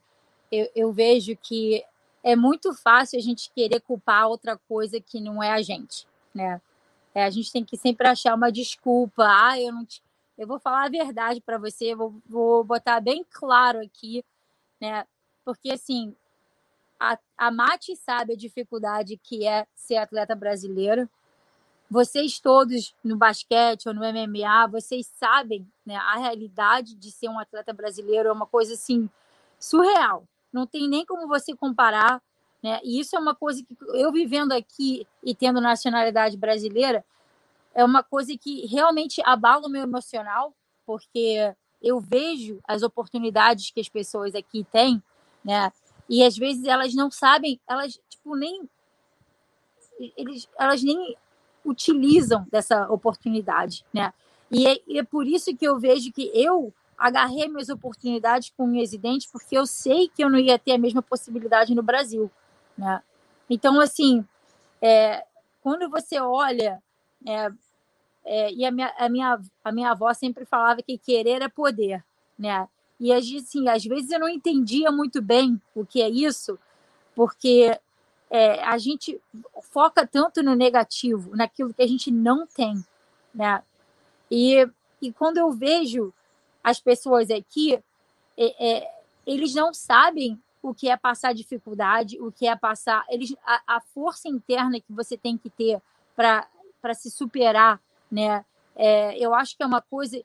[0.51, 1.85] eu, eu, vejo que
[2.23, 6.61] é muito fácil a gente querer culpar outra coisa que não é a gente, né?
[7.15, 9.25] É, a gente tem que sempre achar uma desculpa.
[9.27, 10.03] Ah, eu não te...
[10.37, 14.25] eu vou falar a verdade para você, vou, vou botar bem claro aqui,
[14.81, 15.07] né?
[15.45, 16.15] Porque assim,
[16.99, 21.09] a, a Mati sabe a dificuldade que é ser atleta brasileiro.
[21.91, 25.97] Vocês todos no basquete ou no MMA, vocês sabem, né?
[25.97, 29.11] A realidade de ser um atleta brasileiro é uma coisa assim
[29.59, 30.25] surreal.
[30.53, 32.23] Não tem nem como você comparar
[32.63, 32.81] né?
[32.85, 37.05] E isso é uma coisa que eu vivendo aqui e tendo nacionalidade brasileira,
[37.75, 40.55] é uma coisa que realmente abala o meu emocional,
[40.87, 45.03] porque eu vejo as oportunidades que as pessoas aqui têm,
[45.45, 45.73] né?
[46.09, 48.69] E às vezes elas não sabem, elas tipo nem
[50.17, 51.17] eles, elas nem
[51.65, 54.13] utilizam dessa oportunidade, né?
[54.51, 58.67] E é, e é por isso que eu vejo que eu agarrei minhas oportunidades com
[58.67, 62.31] minhas dentes, porque eu sei que eu não ia ter a mesma possibilidade no Brasil.
[62.77, 63.03] Né?
[63.49, 64.25] Então, assim,
[64.81, 65.25] é,
[65.63, 66.83] quando você olha,
[67.27, 67.51] é,
[68.25, 72.05] é, e a minha, a, minha, a minha avó sempre falava que querer é poder,
[72.39, 72.69] né?
[72.99, 76.57] E assim, às vezes eu não entendia muito bem o que é isso,
[77.17, 77.77] porque
[78.31, 79.21] é, a gente
[79.61, 82.83] foca tanto no negativo, naquilo que a gente não tem,
[83.35, 83.63] né?
[84.31, 84.69] E,
[85.01, 86.13] e quando eu vejo
[86.63, 87.75] as pessoas aqui,
[88.37, 93.05] é, é eles não sabem o que é passar dificuldade, o que é passar.
[93.11, 95.83] Eles, a, a força interna que você tem que ter
[96.15, 98.45] para se superar, né?
[98.75, 100.23] É, eu acho que é uma coisa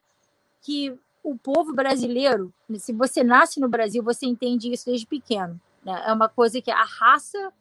[0.61, 5.59] que o povo brasileiro, se você nasce no Brasil, você entende isso desde pequeno.
[5.83, 6.03] Né?
[6.05, 7.51] É uma coisa que a raça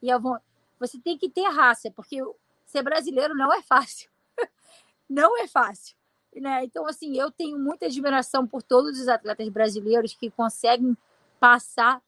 [0.00, 0.18] e a
[0.78, 2.22] você tem que ter raça, porque
[2.66, 4.10] ser brasileiro não é fácil.
[5.08, 5.96] não é fácil.
[6.34, 6.64] Né?
[6.64, 10.96] Então, assim, eu tenho muita admiração por todos os atletas brasileiros que conseguem
[11.40, 12.02] passar,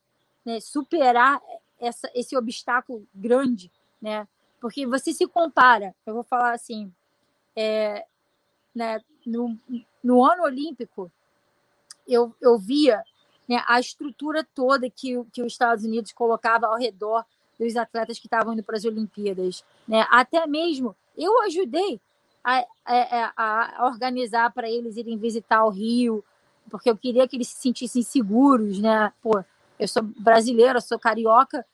[0.49, 1.43] né, superar
[1.79, 4.27] essa, esse obstáculo grande, né?
[4.59, 6.91] Porque você se compara, eu vou falar assim,
[7.55, 8.07] é,
[8.75, 9.59] né, no,
[10.03, 11.13] no ano olímpico,
[12.07, 13.05] eu, eu via
[13.47, 17.27] né, a estrutura toda que, que os Estados Unidos colocava ao redor
[17.61, 19.63] dos atletas que estavam indo para as Olimpíadas.
[19.87, 20.07] Né?
[20.11, 22.01] Até mesmo eu ajudei
[22.43, 26.25] a, a, a organizar para eles irem visitar o Rio,
[26.71, 29.13] porque eu queria que eles se sentissem seguros, né?
[29.21, 29.45] Pô,
[29.79, 31.65] eu sou brasileira, sou carioca,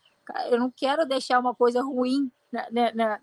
[0.51, 3.21] eu não quero deixar uma coisa ruim, né, né, né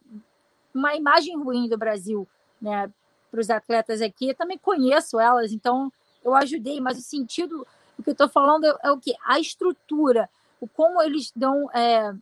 [0.74, 2.28] uma imagem ruim do Brasil,
[2.62, 2.92] né,
[3.30, 4.30] para os atletas aqui.
[4.30, 5.92] Eu também conheço elas, então
[6.24, 7.66] eu ajudei, mas o sentido,
[7.98, 9.14] o que eu estou falando é, é, o que?
[9.26, 12.14] A estrutura, o como eles dão é,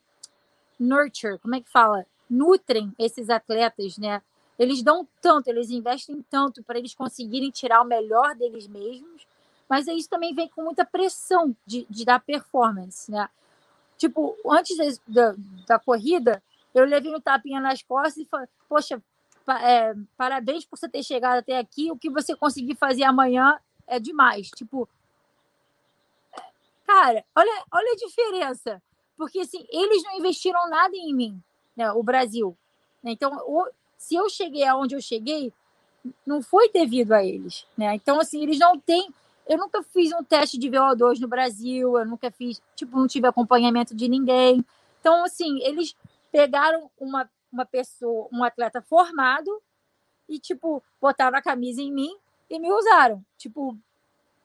[0.79, 2.05] nurture, como é que fala?
[2.29, 4.21] Nutrem esses atletas, né?
[4.57, 9.25] Eles dão tanto, eles investem tanto para eles conseguirem tirar o melhor deles mesmos,
[9.69, 13.29] mas isso também vem com muita pressão de, de dar performance, né?
[13.97, 15.35] Tipo, antes da,
[15.67, 16.41] da corrida,
[16.73, 19.01] eu levei um tapinha nas costas e falei, poxa,
[19.61, 21.91] é, parabéns por você ter chegado até aqui.
[21.91, 24.49] O que você conseguir fazer amanhã é demais.
[24.49, 24.87] Tipo,
[26.85, 28.81] cara, olha, olha a diferença.
[29.17, 31.43] Porque assim, eles não investiram nada em mim,
[31.75, 32.57] né, o Brasil.
[33.03, 33.37] Então,
[33.97, 35.51] se eu cheguei aonde eu cheguei,
[36.25, 37.65] não foi devido a eles.
[37.77, 37.93] Né?
[37.95, 39.13] Então, assim, eles não têm.
[39.49, 43.27] Eu nunca fiz um teste de VO2 no Brasil, eu nunca fiz, tipo, não tive
[43.27, 44.63] acompanhamento de ninguém.
[45.01, 45.95] Então, assim, eles
[46.31, 49.61] pegaram uma uma pessoa, um atleta formado
[50.27, 52.15] e, tipo, botaram a camisa em mim
[52.49, 53.23] e me usaram.
[53.37, 53.77] Tipo,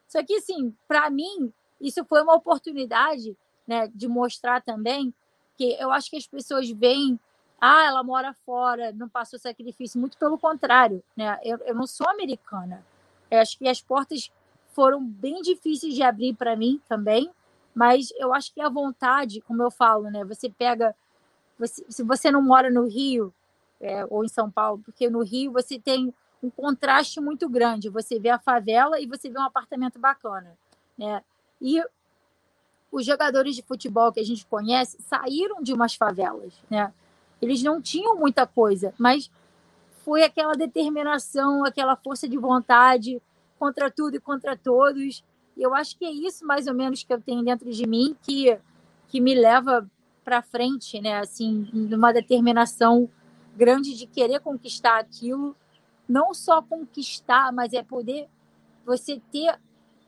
[0.09, 3.37] só que, assim, para mim, isso foi uma oportunidade,
[3.67, 5.15] né, de mostrar também
[5.57, 7.19] que eu acho que as pessoas veem,
[7.61, 10.01] ah, ela mora fora, não passou sacrifício.
[10.01, 11.39] Muito pelo contrário, né?
[11.45, 12.85] Eu, eu não sou americana.
[13.31, 14.33] Eu acho que as portas
[14.75, 17.31] foram bem difíceis de abrir para mim também,
[17.75, 20.25] mas eu acho que a vontade, como eu falo, né?
[20.25, 20.95] Você pega
[21.59, 23.33] você, se você não mora no Rio
[23.81, 27.89] é, ou em São Paulo, porque no Rio você tem um contraste muito grande.
[27.89, 30.57] Você vê a favela e você vê um apartamento bacana,
[30.99, 31.23] né?
[31.61, 31.83] E
[32.91, 36.93] os jogadores de futebol que a gente conhece saíram de umas favelas, né?
[37.41, 39.31] Eles não tinham muita coisa, mas
[40.05, 43.21] foi aquela determinação, aquela força de vontade
[43.65, 45.25] contra tudo e contra todos.
[45.57, 48.15] E eu acho que é isso mais ou menos que eu tenho dentro de mim
[48.23, 48.59] que
[49.09, 49.89] que me leva
[50.25, 51.19] para frente, né?
[51.19, 53.09] Assim, numa determinação
[53.57, 55.57] grande de querer conquistar aquilo,
[56.09, 58.29] não só conquistar, mas é poder
[58.85, 59.59] você ter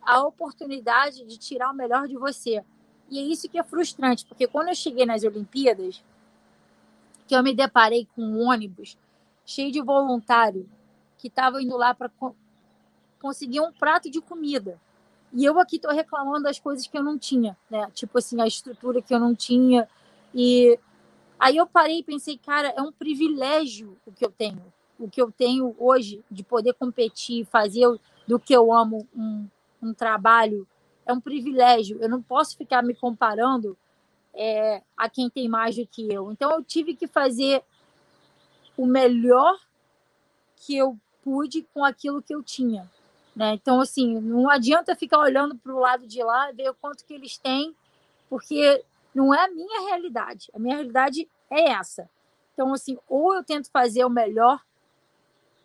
[0.03, 2.65] a oportunidade de tirar o melhor de você.
[3.09, 6.03] E é isso que é frustrante, porque quando eu cheguei nas Olimpíadas,
[7.29, 8.99] que eu me deparei com um ônibus
[9.45, 10.69] cheio de voluntário
[11.17, 12.11] que estavam indo lá para
[13.27, 14.81] co conseguir um prato de comida.
[15.33, 17.91] E eu aqui estou reclamando das coisas que eu não tinha, né?
[17.93, 19.89] Tipo assim, a estrutura que eu não tinha,
[20.35, 20.79] e
[21.39, 24.63] aí eu parei e pensei, cara, é um privilégio o que eu tenho.
[24.99, 27.87] O que eu tenho hoje de poder competir, fazer
[28.27, 29.47] do que eu amo um,
[29.83, 30.67] um trabalho,
[31.05, 31.99] é um privilégio.
[32.01, 33.77] Eu não posso ficar me comparando
[34.33, 36.33] é, a quem tem mais do que eu.
[36.33, 37.63] Então eu tive que fazer
[38.77, 39.59] o melhor
[40.57, 42.89] que eu pude com aquilo que eu tinha.
[43.37, 43.53] Né?
[43.53, 47.13] Então, assim, não adianta ficar olhando para o lado de lá, ver o quanto que
[47.13, 47.77] eles têm,
[48.31, 48.83] porque
[49.15, 50.51] não é a minha realidade.
[50.55, 52.09] A minha realidade é essa.
[52.55, 54.65] Então, assim, ou eu tento fazer o melhor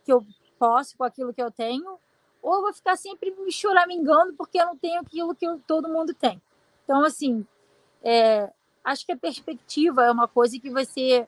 [0.04, 0.26] que eu
[0.60, 1.98] posso com aquilo que eu tenho,
[2.42, 5.88] ou eu vou ficar sempre me choramingando porque eu não tenho aquilo que eu, todo
[5.88, 6.42] mundo tem.
[6.84, 7.48] Então, assim,
[8.04, 8.52] é,
[8.84, 11.26] acho que a perspectiva é uma coisa que você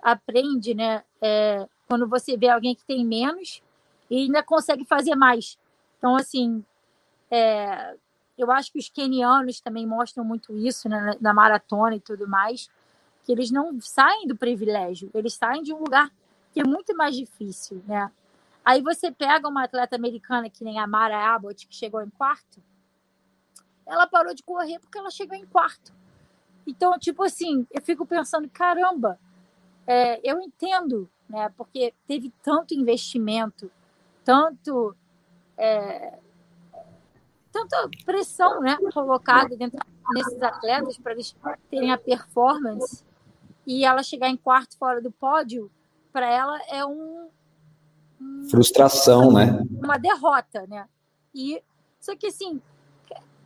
[0.00, 1.04] aprende, né?
[1.20, 3.62] É, quando você vê alguém que tem menos
[4.10, 5.58] e ainda consegue fazer mais.
[5.98, 6.64] Então, assim,
[7.30, 7.96] é,
[8.36, 12.68] eu acho que os kenianos também mostram muito isso né, na maratona e tudo mais,
[13.24, 16.10] que eles não saem do privilégio, eles saem de um lugar
[16.52, 18.10] que é muito mais difícil, né?
[18.64, 22.62] Aí você pega uma atleta americana que nem a Mara Abbott, que chegou em quarto,
[23.86, 25.92] ela parou de correr porque ela chegou em quarto.
[26.66, 29.18] Então, tipo assim, eu fico pensando, caramba,
[29.86, 31.50] é, eu entendo, né?
[31.56, 33.70] Porque teve tanto investimento,
[34.24, 34.96] tanto
[35.56, 36.18] é,
[37.52, 39.78] tanta pressão né, colocada dentro
[40.12, 41.36] nesses atletas para eles
[41.70, 43.04] terem a performance
[43.66, 45.70] e ela chegar em quarto fora do pódio,
[46.12, 47.28] para ela é um,
[48.20, 49.64] um, frustração, né?
[49.82, 50.86] Uma derrota, né?
[51.34, 51.62] E
[52.00, 52.60] só que assim,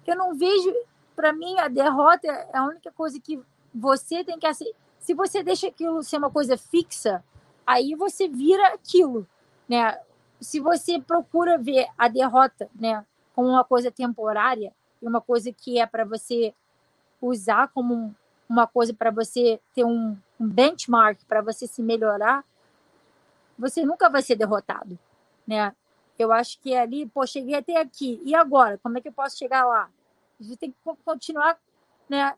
[0.06, 0.74] eu não vejo
[1.14, 3.40] para mim, a derrota é a única coisa que
[3.74, 4.78] você tem que aceitar.
[5.00, 7.24] Se você deixa aquilo ser uma coisa fixa,
[7.66, 9.26] aí você vira aquilo,
[9.68, 9.98] né?
[10.41, 15.86] Se você procura ver a derrota, né, como uma coisa temporária uma coisa que é
[15.86, 16.55] para você
[17.20, 18.14] usar como
[18.49, 22.45] uma coisa para você ter um, um benchmark para você se melhorar,
[23.59, 24.99] você nunca vai ser derrotado,
[25.47, 25.74] né?
[26.18, 28.20] Eu acho que é ali, pô, cheguei até aqui.
[28.24, 28.78] E agora?
[28.78, 29.89] Como é que eu posso chegar lá?
[30.41, 31.59] A gente tem que continuar,
[32.09, 32.36] né?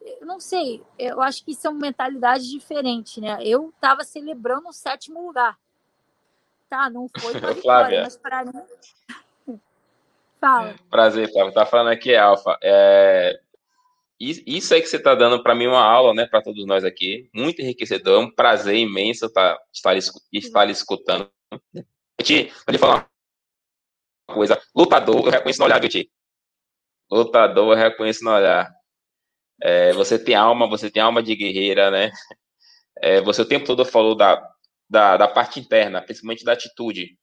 [0.00, 3.38] Eu não sei, eu acho que são mentalidades diferentes, né?
[3.44, 5.56] Eu estava celebrando o sétimo lugar.
[6.72, 8.52] Tá, não foi uma vitória, mas para mim.
[10.40, 10.74] Fala.
[10.88, 11.52] Prazer, Flávia.
[11.52, 12.58] Tá falando aqui, Alfa.
[12.62, 13.38] É...
[14.18, 17.28] Isso aí que você está dando para mim uma aula, né, para todos nós aqui,
[17.34, 19.96] muito enriquecedor, é um prazer imenso tá, estar,
[20.32, 21.28] estar escutando.
[22.22, 23.08] Ti, pode falar
[24.30, 26.08] uma coisa, lutador, eu reconheço no olhar, Ti.
[27.10, 28.72] Lutador, eu reconheço no olhar.
[29.60, 32.12] É, você tem alma, você tem alma de guerreira, né?
[32.98, 34.51] É, você o tempo todo falou da,
[34.92, 37.16] da, da parte interna, principalmente da atitude.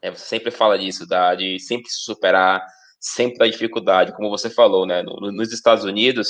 [0.00, 2.64] É, você sempre fala disso, da, de sempre se superar,
[3.00, 5.02] sempre da dificuldade, como você falou, né?
[5.02, 6.28] No, nos Estados Unidos,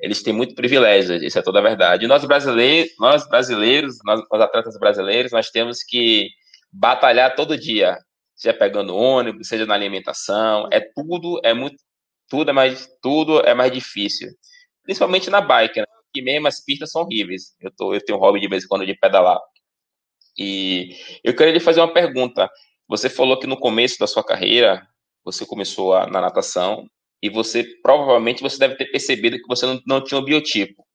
[0.00, 2.06] eles têm muito privilégio, isso é toda a verdade.
[2.06, 6.30] E nós brasileiros, nós brasileiros, nós, nós atletas brasileiros, nós temos que
[6.72, 7.98] batalhar todo dia,
[8.34, 11.76] seja pegando ônibus, seja na alimentação, é tudo, é muito,
[12.26, 14.30] tudo é mais, tudo é mais difícil,
[14.82, 15.86] principalmente na bike, né?
[16.14, 17.54] Que mesmo as pistas são horríveis.
[17.60, 19.38] Eu tô, eu tenho um hobby de vez em quando de pedalar.
[20.38, 22.48] E eu queria lhe fazer uma pergunta.
[22.88, 24.86] Você falou que no começo da sua carreira
[25.24, 26.88] você começou a, na natação
[27.22, 30.86] e você provavelmente você deve ter percebido que você não, não tinha um biotipo.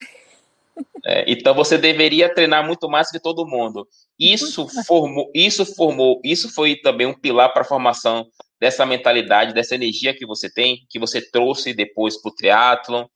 [1.02, 3.88] É, então você deveria treinar muito mais que todo mundo.
[4.18, 8.26] Isso formou, isso formou, isso foi também um pilar para a formação
[8.60, 13.06] dessa mentalidade, dessa energia que você tem, que você trouxe depois para o triatlon.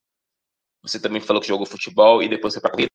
[0.82, 2.93] Você também falou que jogou futebol e depois foi para corrida.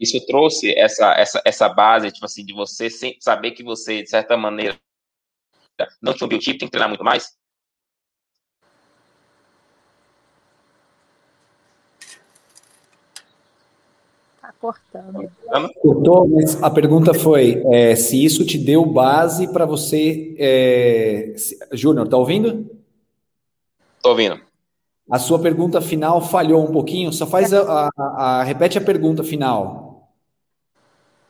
[0.00, 2.88] Isso trouxe essa, essa, essa base, tipo assim, de você
[3.20, 4.76] saber que você, de certa maneira,
[6.02, 7.36] não tinha um biotipo, tem que treinar muito mais?
[14.40, 15.30] Tá cortando.
[15.80, 20.34] Cortou, mas a pergunta foi é, se isso te deu base para você.
[20.38, 21.34] É...
[21.72, 22.70] Júnior, tá ouvindo?
[24.02, 24.40] Tô ouvindo.
[25.10, 29.24] A sua pergunta final falhou um pouquinho, só faz a, a, a repete a pergunta
[29.24, 29.87] final.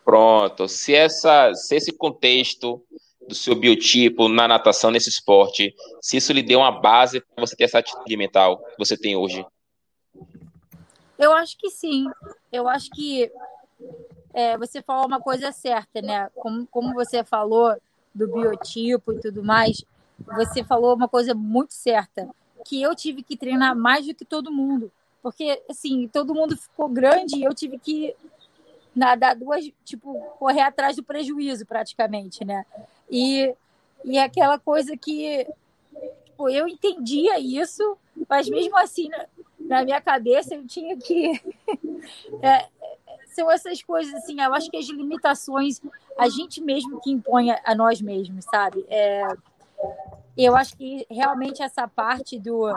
[0.08, 0.66] Pronto.
[0.66, 2.82] Se, essa, se esse contexto
[3.28, 7.54] do seu biotipo na natação, nesse esporte, se isso lhe deu uma base para você
[7.54, 9.44] ter essa atitude mental que você tem hoje?
[11.18, 12.06] Eu acho que sim.
[12.50, 13.30] Eu acho que
[14.32, 16.30] é, você falou uma coisa certa, né?
[16.36, 17.76] Como, como você falou
[18.14, 19.84] do biotipo e tudo mais,
[20.24, 22.26] você falou uma coisa muito certa,
[22.64, 24.90] que eu tive que treinar mais do que todo mundo.
[25.22, 28.16] Porque, assim, todo mundo ficou grande e eu tive que
[28.98, 32.66] nadar duas, tipo, correr atrás do prejuízo praticamente, né?
[33.10, 33.54] E,
[34.04, 35.46] e aquela coisa que
[36.38, 39.26] tipo, eu entendia isso, mas mesmo assim, na,
[39.58, 41.40] na minha cabeça, eu tinha que.
[42.42, 42.68] é,
[43.26, 45.80] são essas coisas assim, eu acho que as limitações
[46.18, 48.84] a gente mesmo que impõe a, a nós mesmos, sabe?
[48.88, 49.28] É,
[50.36, 52.68] eu acho que realmente essa parte do.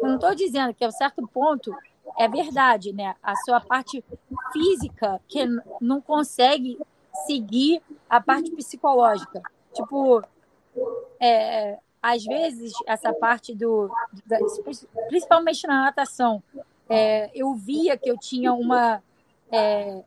[0.00, 1.74] não estou dizendo que a um certo ponto
[2.18, 3.14] é verdade, né?
[3.22, 4.04] A sua parte
[4.52, 5.46] física que
[5.80, 6.78] não consegue
[7.26, 9.42] seguir a parte psicológica.
[9.72, 10.22] Tipo,
[11.20, 13.90] é, às vezes, essa parte do.
[14.26, 14.38] Da,
[15.08, 16.42] principalmente na natação,
[16.88, 19.02] é, eu via que eu tinha uma.
[19.50, 20.02] É,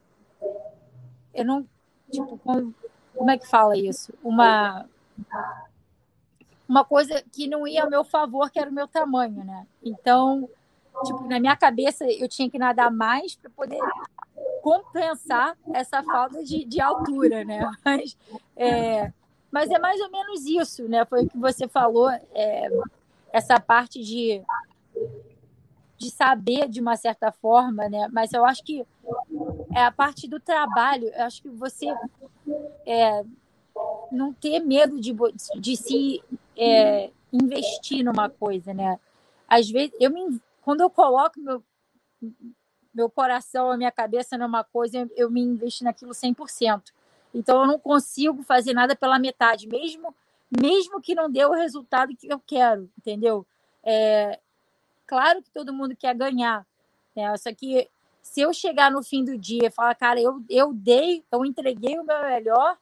[1.34, 1.66] eu não.
[2.12, 2.76] Tipo, como,
[3.16, 4.14] como é que fala isso?
[4.24, 4.88] Uma.
[6.68, 9.68] Uma coisa que não ia ao meu favor, que era o meu tamanho, né?
[9.84, 10.49] Então,
[11.04, 13.80] tipo, na minha cabeça eu tinha que nadar mais para poder
[14.62, 17.70] compensar essa falta de, de altura, né?
[17.84, 18.18] Mas
[18.56, 19.12] é,
[19.52, 21.06] mas é mais ou menos isso, né?
[21.06, 22.68] Foi o que você falou, é,
[23.32, 24.41] essa parte de,
[25.98, 28.10] de saber de uma certa forma, né?
[28.12, 28.86] Mas eu acho que
[29.74, 31.08] é a parte do trabalho.
[31.08, 31.86] Eu acho que você
[32.86, 33.24] é,
[34.12, 35.16] não ter medo de,
[35.58, 36.22] de se
[36.58, 39.00] é, investir numa coisa, né?
[39.48, 41.63] Às vezes eu me quando eu coloco meu,
[42.91, 46.91] meu coração, a minha cabeça numa coisa, eu, me investo naquilo 100%.
[47.36, 50.16] Então, eu não consigo fazer nada pela metade, mesmo,
[50.59, 53.45] mesmo que não dê o resultado que eu quero, entendeu?
[53.84, 54.39] É,
[55.05, 56.66] claro que todo mundo quer ganhar,
[57.16, 57.38] né?
[57.38, 57.88] Só que
[58.24, 61.99] se eu chegar no fim do dia e falar, cara, eu, eu dei, eu entreguei
[61.99, 62.76] o meu melhor,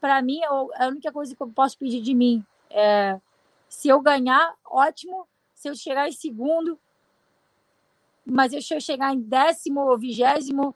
[0.00, 3.20] para mim, a única coisa que eu posso pedir de mim é
[3.68, 5.26] se eu ganhar, ótimo.
[5.56, 6.78] Se eu chegar em segundo,
[8.26, 10.74] mas se eu chegar em décimo ou vigésimo,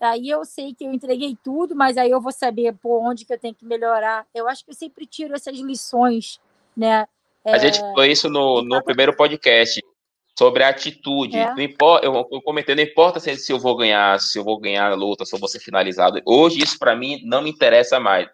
[0.00, 3.32] aí eu sei que eu entreguei tudo, mas aí eu vou saber por onde que
[3.32, 4.26] eu tenho que melhorar.
[4.34, 6.40] Eu acho que eu sempre tiro essas lições,
[6.76, 7.06] né?
[7.44, 7.52] É...
[7.52, 9.80] A gente falou isso no, no primeiro podcast
[10.38, 11.36] sobre a atitude.
[11.36, 11.54] É.
[11.54, 14.58] Não importa, eu, eu comentei, não importa se, se eu vou ganhar, se eu vou
[14.58, 16.20] ganhar a luta, se eu vou ser finalizado.
[16.24, 18.28] Hoje isso para mim não me interessa mais.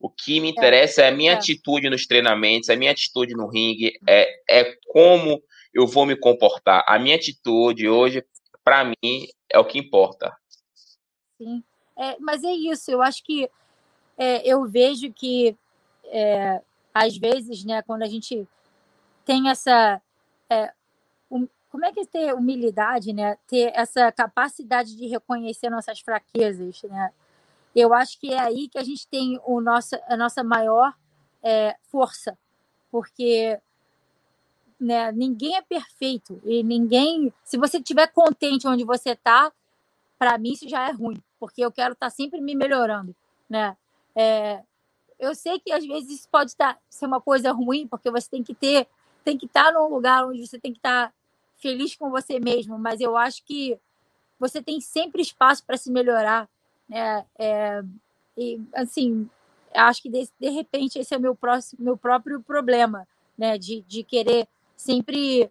[0.00, 0.50] O que me é.
[0.50, 1.34] interessa é, é a minha é.
[1.34, 5.42] atitude nos treinamentos, a minha atitude no ringue, é, é como
[5.72, 6.84] eu vou me comportar.
[6.86, 8.24] A minha atitude hoje,
[8.64, 10.36] para mim, é o que importa.
[11.36, 11.62] Sim,
[11.96, 12.90] é, mas é isso.
[12.90, 13.48] Eu acho que
[14.16, 15.56] é, eu vejo que
[16.04, 16.60] é,
[16.92, 18.46] às vezes, né, quando a gente
[19.24, 20.00] tem essa
[20.50, 20.72] é,
[21.30, 23.36] um, como é que é ter humildade, né?
[23.46, 27.12] Ter essa capacidade de reconhecer nossas fraquezas, né?
[27.74, 30.94] Eu acho que é aí que a gente tem o nosso, a nossa maior
[31.42, 32.36] é, força,
[32.90, 33.60] porque
[34.80, 37.32] né, ninguém é perfeito e ninguém.
[37.44, 39.52] Se você estiver contente onde você está,
[40.18, 43.14] para mim isso já é ruim, porque eu quero estar tá sempre me melhorando,
[43.48, 43.76] né?
[44.14, 44.62] É,
[45.18, 48.42] eu sei que às vezes isso pode tá, ser uma coisa ruim, porque você tem
[48.42, 48.86] que ter,
[49.24, 51.12] tem que estar tá num lugar onde você tem que estar
[51.56, 53.78] feliz com você mesmo, mas eu acho que
[54.38, 56.48] você tem sempre espaço para se melhorar,
[56.88, 57.26] né?
[57.36, 57.82] É,
[58.36, 59.28] e assim,
[59.74, 63.06] acho que de, de repente esse é meu próximo, meu próprio problema,
[63.36, 63.58] né?
[63.58, 64.48] De, de querer
[64.78, 65.50] sempre,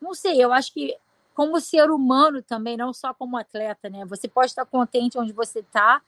[0.00, 0.96] não sei, eu acho que
[1.34, 4.04] como ser humano também, não só como atleta, né?
[4.06, 6.00] Você pode estar contente onde você está,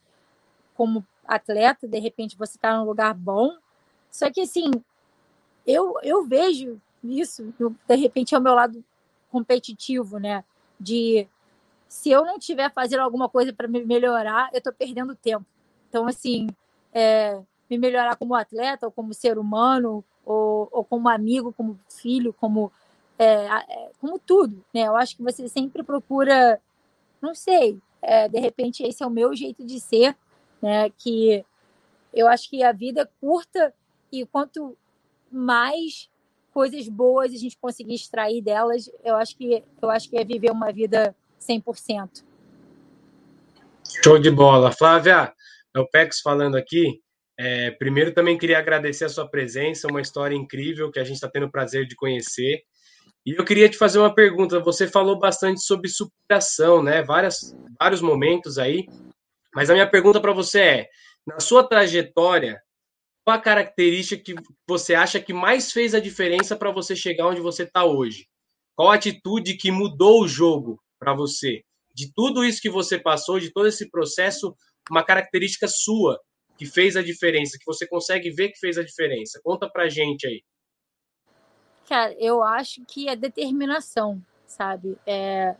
[0.74, 3.56] como atleta, de repente você está num lugar bom.
[4.10, 4.70] Só que assim,
[5.66, 7.52] eu, eu vejo isso,
[7.88, 8.82] de repente é o meu lado
[9.30, 10.44] competitivo, né?
[10.78, 11.28] De
[11.88, 15.44] se eu não estiver fazendo alguma coisa para me melhorar, eu estou perdendo tempo.
[15.88, 16.48] Então, assim,
[16.92, 22.32] é, me melhorar como atleta, ou como ser humano, ou, ou como amigo, como filho,
[22.32, 22.72] como,
[23.18, 24.82] é, é, como tudo, né?
[24.82, 26.60] Eu acho que você sempre procura,
[27.20, 30.16] não sei, é, de repente esse é o meu jeito de ser,
[30.62, 30.90] né?
[30.90, 31.44] Que
[32.12, 33.74] eu acho que a vida é curta
[34.12, 34.76] e quanto
[35.30, 36.08] mais
[36.52, 40.50] coisas boas a gente conseguir extrair delas, eu acho que eu acho que é viver
[40.50, 42.24] uma vida 100%.
[44.02, 44.72] Show de bola.
[44.72, 45.32] Flávia,
[45.74, 47.02] é o Pex falando aqui.
[47.38, 51.28] É, primeiro, também queria agradecer a sua presença, uma história incrível que a gente está
[51.28, 52.62] tendo o prazer de conhecer.
[53.26, 54.60] E eu queria te fazer uma pergunta.
[54.60, 57.02] Você falou bastante sobre superação, né?
[57.02, 58.86] Várias, vários momentos aí.
[59.54, 60.88] Mas a minha pergunta para você é:
[61.26, 62.60] na sua trajetória,
[63.24, 64.34] qual a característica que
[64.66, 68.28] você acha que mais fez a diferença para você chegar onde você está hoje?
[68.76, 71.62] Qual a atitude que mudou o jogo para você?
[71.92, 74.54] De tudo isso que você passou, de todo esse processo,
[74.90, 76.20] uma característica sua
[76.56, 79.40] que fez a diferença, que você consegue ver que fez a diferença?
[79.42, 80.42] Conta pra gente aí.
[81.88, 84.98] Cara, eu acho que é determinação, sabe?
[85.06, 85.54] É...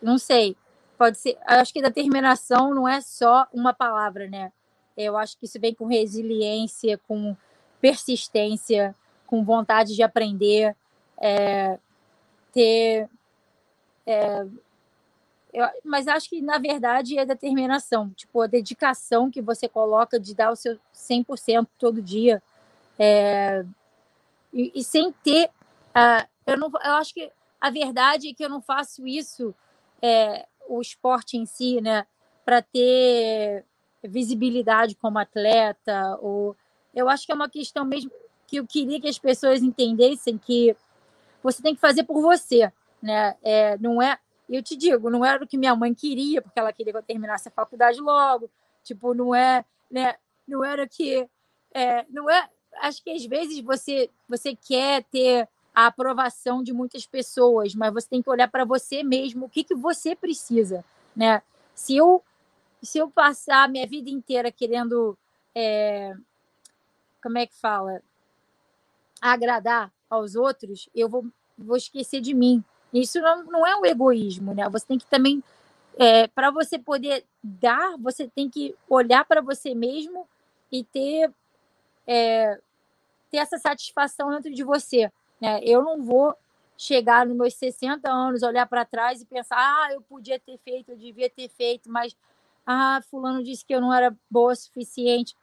[0.00, 0.56] Não sei,
[0.98, 1.38] pode ser.
[1.48, 4.52] Eu acho que determinação não é só uma palavra, né?
[4.96, 7.36] Eu acho que isso vem com resiliência, com
[7.80, 8.94] persistência,
[9.26, 10.74] com vontade de aprender,
[11.20, 11.78] é...
[12.52, 13.08] ter.
[14.04, 14.44] É
[15.52, 18.10] eu, mas acho que, na verdade, é determinação.
[18.10, 22.42] Tipo, a dedicação que você coloca de dar o seu 100% todo dia.
[22.98, 23.64] É,
[24.52, 25.50] e, e, sem ter...
[25.90, 27.30] Uh, eu, não, eu acho que
[27.60, 29.54] a verdade é que eu não faço isso,
[30.00, 32.06] é, o esporte em si, né?
[32.44, 33.64] Para ter
[34.02, 36.18] visibilidade como atleta.
[36.20, 36.56] Ou,
[36.94, 38.10] eu acho que é uma questão mesmo
[38.46, 40.74] que eu queria que as pessoas entendessem que
[41.42, 42.72] você tem que fazer por você,
[43.02, 43.36] né?
[43.42, 44.18] É, não é
[44.52, 46.98] e eu te digo, não era o que minha mãe queria, porque ela queria que
[46.98, 48.50] eu terminasse a faculdade logo.
[48.84, 50.16] Tipo, não é, né?
[50.46, 51.26] Não era que.
[51.72, 52.50] É, não é.
[52.82, 58.10] Acho que às vezes você, você quer ter a aprovação de muitas pessoas, mas você
[58.10, 60.84] tem que olhar para você mesmo, o que, que você precisa,
[61.16, 61.40] né?
[61.74, 62.22] Se eu,
[62.82, 65.16] se eu passar a minha vida inteira querendo.
[65.54, 66.14] É,
[67.22, 68.02] como é que fala?
[69.18, 71.24] Agradar aos outros, eu vou,
[71.56, 72.62] vou esquecer de mim.
[72.92, 74.68] Isso não, não é um egoísmo, né?
[74.68, 75.42] Você tem que também,
[75.98, 80.28] é, para você poder dar, você tem que olhar para você mesmo
[80.70, 81.32] e ter,
[82.06, 82.60] é,
[83.30, 85.10] ter essa satisfação dentro de você.
[85.40, 85.60] Né?
[85.62, 86.36] Eu não vou
[86.76, 90.90] chegar nos meus 60 anos, olhar para trás e pensar, ah, eu podia ter feito,
[90.90, 92.16] eu devia ter feito, mas,
[92.66, 95.36] ah, fulano disse que eu não era boa o suficiente.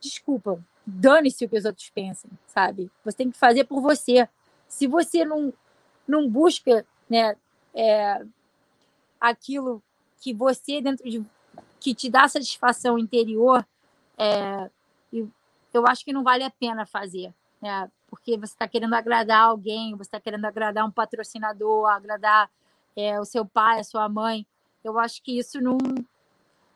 [0.00, 2.90] Desculpa, dane-se o que os outros pensam, sabe?
[3.04, 4.28] Você tem que fazer por você.
[4.68, 5.52] Se você não
[6.08, 7.36] não busca né,
[7.74, 8.24] é,
[9.20, 9.82] aquilo
[10.20, 11.24] que você dentro de
[11.78, 13.64] que te dá satisfação interior,
[14.20, 14.68] É,
[15.72, 17.32] eu acho que não vale a pena fazer,
[17.62, 17.88] né?
[18.08, 22.50] Porque você está querendo agradar alguém, você está querendo agradar um patrocinador, agradar
[22.96, 24.44] é, o seu pai, a sua mãe.
[24.82, 25.78] Eu acho que isso não,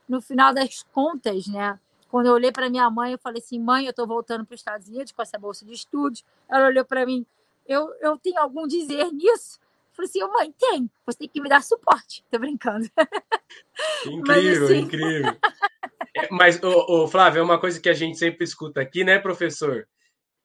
[0.07, 1.77] no final das contas, né?
[2.09, 4.61] Quando eu olhei para minha mãe, eu falei assim: mãe, eu estou voltando para os
[4.61, 6.23] Estados Unidos com essa bolsa de estudos.
[6.47, 7.25] Ela olhou para mim:
[7.65, 9.59] eu, eu tenho algum dizer nisso?
[9.61, 10.91] Eu falei assim: mãe, tem.
[11.05, 12.23] Você tem que me dar suporte.
[12.29, 12.89] Tô brincando.
[14.05, 14.79] Incrível, Mas, assim...
[14.79, 15.37] incrível.
[16.15, 19.17] É, mas, ô, ô, Flávio, é uma coisa que a gente sempre escuta aqui, né,
[19.17, 19.89] professor?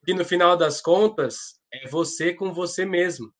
[0.02, 3.30] Que no final das contas é você com você mesmo,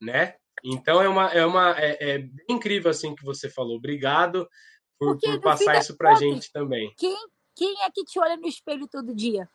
[0.00, 0.36] né?
[0.64, 3.76] Então é uma é uma é, é bem incrível assim que você falou.
[3.76, 4.48] Obrigado
[4.98, 6.90] por, por passar isso para a gente também.
[6.96, 7.14] Quem
[7.54, 9.46] quem é que te olha no espelho todo dia?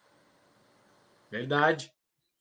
[1.31, 1.91] Verdade.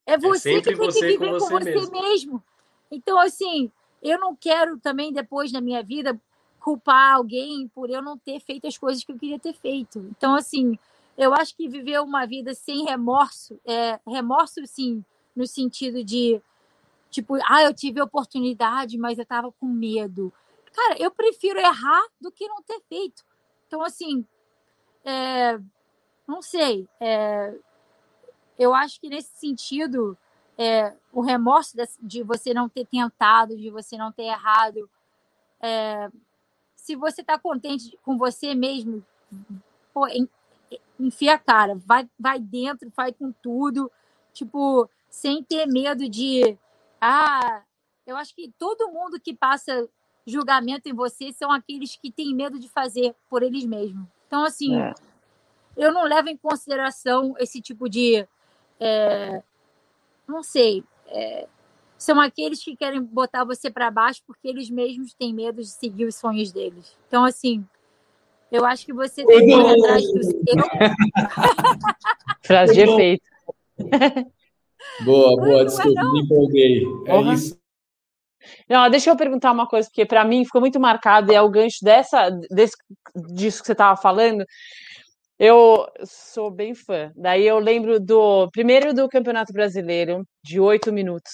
[0.08, 2.02] É, é você é que tem você que viver com você, com você mesmo.
[2.02, 2.44] mesmo.
[2.90, 3.70] Então assim,
[4.02, 6.18] eu não quero também depois na minha vida
[6.60, 9.98] culpar alguém por eu não ter feito as coisas que eu queria ter feito.
[10.10, 10.78] Então, assim,
[11.16, 15.04] eu acho que viver uma vida sem remorso, é, remorso, sim,
[15.34, 16.40] no sentido de,
[17.10, 20.32] tipo, ah, eu tive oportunidade, mas eu tava com medo.
[20.74, 23.24] Cara, eu prefiro errar do que não ter feito.
[23.66, 24.24] Então, assim,
[25.04, 25.58] é,
[26.26, 26.86] não sei.
[27.00, 27.54] É,
[28.58, 30.16] eu acho que nesse sentido,
[30.56, 34.88] é, o remorso de, você não ter tentado, de você não ter errado,
[35.60, 36.10] é,
[36.74, 39.04] se você está contente com você mesmo,
[39.92, 40.06] pô,
[40.98, 43.90] enfia a cara, vai, vai dentro, vai com tudo,
[44.32, 46.58] tipo, sem ter medo de.
[47.00, 47.62] Ah,
[48.06, 49.88] eu acho que todo mundo que passa
[50.26, 54.06] julgamento em você são aqueles que têm medo de fazer por eles mesmos.
[54.26, 54.94] Então, assim, é.
[55.76, 58.26] eu não levo em consideração esse tipo de.
[58.80, 59.42] É,
[60.26, 60.82] não sei.
[61.06, 61.46] É,
[61.96, 66.04] são aqueles que querem botar você para baixo porque eles mesmos têm medo de seguir
[66.04, 66.96] os sonhos deles.
[67.08, 67.66] Então, assim,
[68.50, 70.34] eu acho que você tem que ir atrás do seu.
[72.44, 73.24] Frase de efeito.
[75.04, 76.82] Boa, boa, desculpa, me empolguei.
[77.06, 77.32] É uhum.
[77.32, 77.58] isso.
[78.68, 81.48] Não, deixa eu perguntar uma coisa, porque para mim ficou muito marcado e é o
[81.48, 82.76] gancho dessa, desse,
[83.32, 84.44] disso que você estava falando.
[85.38, 87.12] Eu sou bem fã.
[87.16, 91.30] Daí eu lembro do primeiro do Campeonato Brasileiro, de oito minutos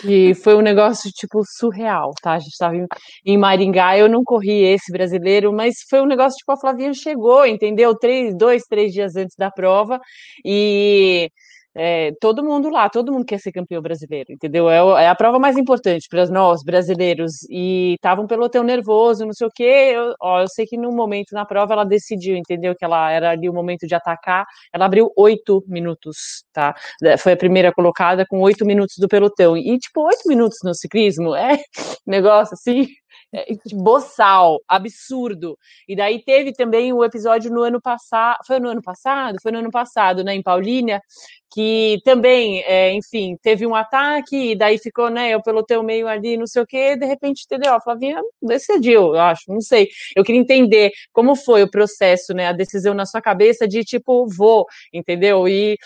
[0.00, 2.34] que foi um negócio tipo surreal, tá?
[2.34, 2.86] A gente estava em,
[3.24, 7.46] em, Maringá, eu não corri esse brasileiro, mas foi um negócio tipo a Flavinha chegou,
[7.46, 7.94] entendeu?
[7.96, 9.98] Três, dois, três dias antes da prova
[10.44, 11.30] e
[11.74, 14.68] é, todo mundo lá, todo mundo quer ser campeão brasileiro, entendeu?
[14.68, 19.32] É, é a prova mais importante para nós, brasileiros, e tava um pelotão nervoso, não
[19.32, 19.92] sei o quê.
[19.94, 22.74] Eu, ó, eu sei que no momento na prova ela decidiu, entendeu?
[22.74, 26.74] Que ela era ali o momento de atacar, ela abriu oito minutos, tá?
[27.02, 29.56] É, foi a primeira colocada com oito minutos do pelotão.
[29.56, 31.58] E, tipo, oito minutos no ciclismo é
[32.06, 32.86] negócio assim
[33.72, 35.58] boçal, absurdo.
[35.86, 39.36] E daí teve também o um episódio no ano passado, foi no ano passado?
[39.42, 41.00] Foi no ano passado, né, em Paulínia,
[41.50, 46.06] que também, é, enfim, teve um ataque, e daí ficou, né, eu pelo teu meio
[46.06, 47.74] ali, não sei o quê, de repente, entendeu?
[47.74, 49.88] A Flavinha decidiu, eu acho, não sei.
[50.14, 54.26] Eu queria entender como foi o processo, né, a decisão na sua cabeça de, tipo,
[54.26, 55.48] vou, entendeu?
[55.48, 55.76] E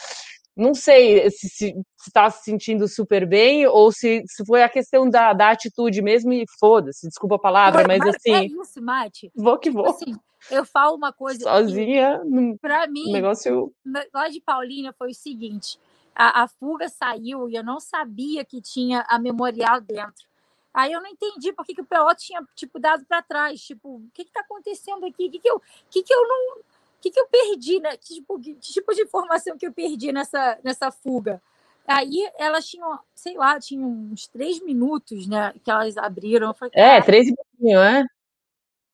[0.57, 1.75] não sei se
[2.07, 6.03] está se, se, sentindo super bem ou se, se foi a questão da, da atitude
[6.03, 8.35] mesmo e foda-se, desculpa a palavra, mas, mas assim.
[8.35, 9.33] É isso, Mate.
[9.35, 9.85] Vou que vou.
[9.85, 11.41] Tipo assim, eu falo uma coisa.
[11.41, 12.21] Sozinha,
[12.61, 13.73] para mim, negócio.
[14.13, 15.79] Lá de Paulínia foi o seguinte:
[16.15, 20.31] a, a fuga saiu e eu não sabia que tinha a memorial dentro.
[20.75, 23.61] Aí eu não entendi por que, que o pelote tinha, tipo, dado para trás.
[23.61, 25.27] Tipo, o que está acontecendo aqui?
[25.27, 26.57] O que, que, eu, que, que eu não
[27.03, 27.97] que, que eu perdi, né?
[27.97, 31.43] Que tipo, que tipo de informação que eu perdi nessa, nessa fuga?
[31.87, 35.53] Aí elas tinham, sei lá, tinham uns três minutos, né?
[35.65, 36.55] Que elas abriram.
[36.55, 38.05] Falei, é, três e pouquinho, é?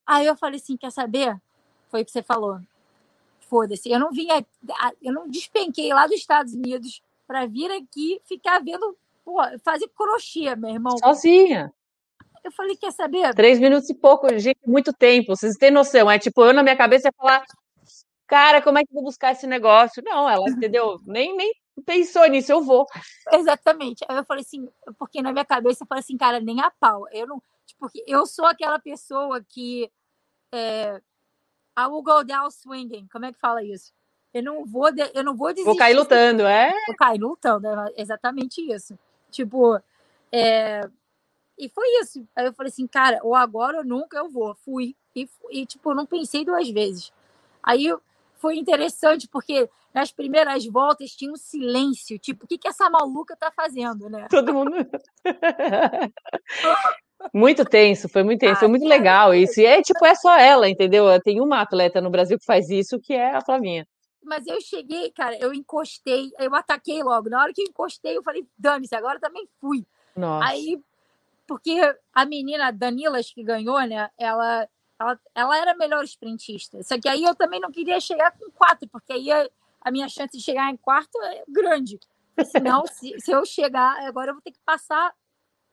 [0.07, 1.37] Aí eu falei assim: quer saber?
[1.91, 2.59] Foi o que você falou.
[3.41, 3.91] Foda-se.
[3.91, 4.45] Eu não vinha,
[5.03, 10.55] eu não despenquei lá dos Estados Unidos para vir aqui ficar vendo, pô, fazer crochê,
[10.57, 10.97] meu irmão.
[10.99, 11.73] Sozinha.
[12.45, 13.35] Eu falei, quer saber?
[13.35, 15.37] Três minutos e pouco, gente, muito tempo.
[15.37, 16.11] Vocês têm noção.
[16.11, 17.45] É tipo, eu na minha cabeça ia falar,
[18.29, 20.03] cara, como é que eu vou buscar esse negócio?
[20.05, 21.01] Não, ela, entendeu?
[21.05, 21.53] Nem, nem
[21.85, 22.87] pensou nisso, eu vou.
[23.33, 24.05] Exatamente.
[24.07, 24.68] Aí eu falei assim,
[24.99, 27.07] porque na minha cabeça eu falei assim, cara, nem a pau.
[27.11, 29.91] Eu não, tipo, eu sou aquela pessoa que
[30.53, 31.01] é,
[31.76, 33.09] I will go down swinging.
[33.11, 33.93] Como é que fala isso?
[34.33, 35.66] Eu não vou, de, eu não vou desistir.
[35.66, 36.70] Vou cair lutando, é?
[36.87, 38.99] Vou cair lutando, é exatamente isso.
[39.31, 39.81] Tipo,
[40.31, 40.89] é,
[41.57, 42.26] e foi isso.
[42.37, 44.55] Aí eu falei assim, cara, ou agora ou nunca eu vou.
[44.55, 44.95] Fui.
[45.14, 47.12] E, e tipo, não pensei duas vezes.
[47.62, 47.87] Aí
[48.39, 53.36] foi interessante, porque nas primeiras voltas tinha um silêncio, tipo, o que, que essa maluca
[53.36, 54.26] tá fazendo, né?
[54.30, 54.72] Todo mundo.
[57.34, 59.61] muito tenso, foi muito tenso, ah, foi muito legal isso.
[59.61, 61.07] E é tipo, é só ela, entendeu?
[61.20, 63.86] Tem uma atleta no Brasil que faz isso, que é a Flavinha.
[64.22, 67.28] mas eu cheguei, cara, eu encostei, eu ataquei logo.
[67.28, 69.84] Na hora que eu encostei, eu falei, dane-se, agora também fui.
[70.14, 70.49] Nossa.
[70.49, 70.80] Aí,
[71.47, 71.80] porque
[72.12, 74.11] a menina Danilas que ganhou, né?
[74.18, 74.68] Ela,
[74.99, 76.83] ela, ela era a melhor sprintista.
[76.83, 79.49] Só que aí eu também não queria chegar com quatro, porque aí a,
[79.81, 82.01] a minha chance de chegar em quarto é grande.
[82.47, 85.15] Senão, se, se eu chegar, agora eu vou ter que passar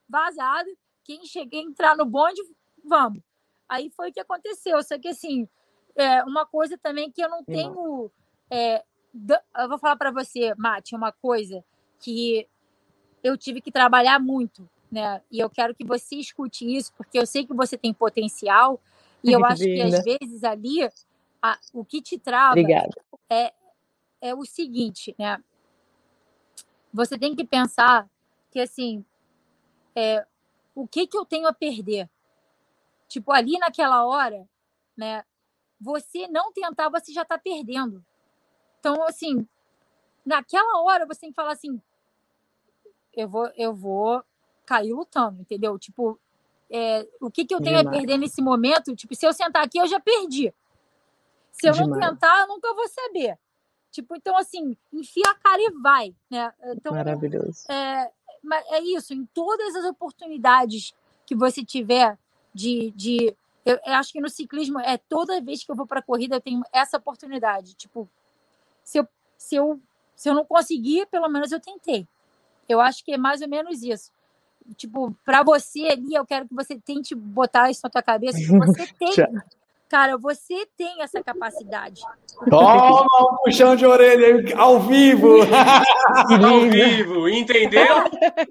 [0.08, 0.70] vazado.
[1.04, 2.42] Quem cheguei entrar no bonde,
[2.84, 3.22] vamos.
[3.68, 4.82] Aí foi o que aconteceu.
[4.84, 5.48] Só que assim,
[5.96, 8.12] é uma coisa também que eu não tenho.
[8.50, 8.84] É,
[9.58, 11.64] eu vou falar para você, Mate, uma coisa
[12.00, 12.48] que
[13.24, 15.22] eu tive que trabalhar muito, né?
[15.32, 18.80] E eu quero que você escute isso, porque eu sei que você tem potencial,
[19.24, 20.90] e eu acho que às vezes ali
[21.42, 22.60] a, o que te trava
[23.30, 23.54] é,
[24.22, 25.44] é o seguinte, né?
[26.94, 28.10] Você tem que pensar
[28.52, 29.04] que assim,
[29.96, 30.26] é,
[30.74, 32.10] o que que eu tenho a perder?
[33.08, 34.48] Tipo, ali naquela hora,
[34.96, 35.24] né?
[35.80, 38.04] Você não tentar, você já está perdendo.
[38.80, 39.48] Então, assim,
[40.26, 41.82] naquela hora você tem que falar assim,
[43.14, 44.24] eu vou, eu vou
[44.66, 45.78] cair lutando, entendeu?
[45.78, 46.20] Tipo,
[46.70, 47.88] é, o que, que eu tenho Demais.
[47.96, 48.96] a perder nesse momento?
[48.96, 50.54] Tipo, se eu sentar aqui, eu já perdi.
[51.52, 51.90] Se eu Demais.
[51.90, 53.38] não tentar, eu nunca vou saber.
[53.92, 56.52] Tipo, então, assim, enfia a cara e vai, né?
[56.76, 57.66] Então, Maravilhoso.
[57.72, 58.12] É,
[58.72, 60.94] é isso, em todas as oportunidades
[61.26, 62.18] que você tiver
[62.54, 62.92] de.
[62.92, 63.36] de
[63.66, 66.36] eu, eu acho que no ciclismo, é toda vez que eu vou para a corrida,
[66.36, 67.74] eu tenho essa oportunidade.
[67.74, 68.10] Tipo,
[68.84, 69.08] se eu,
[69.38, 69.80] se, eu,
[70.16, 72.08] se eu não conseguir, pelo menos eu tentei.
[72.68, 74.12] Eu acho que é mais ou menos isso.
[74.76, 78.38] Tipo, para você ali, eu quero que você tente botar isso na tua cabeça.
[78.40, 79.12] Você tem.
[79.88, 82.02] Cara, você tem essa capacidade.
[82.50, 85.38] Toma um puxão de orelha ao vivo!
[86.44, 87.86] ao vivo, entendeu?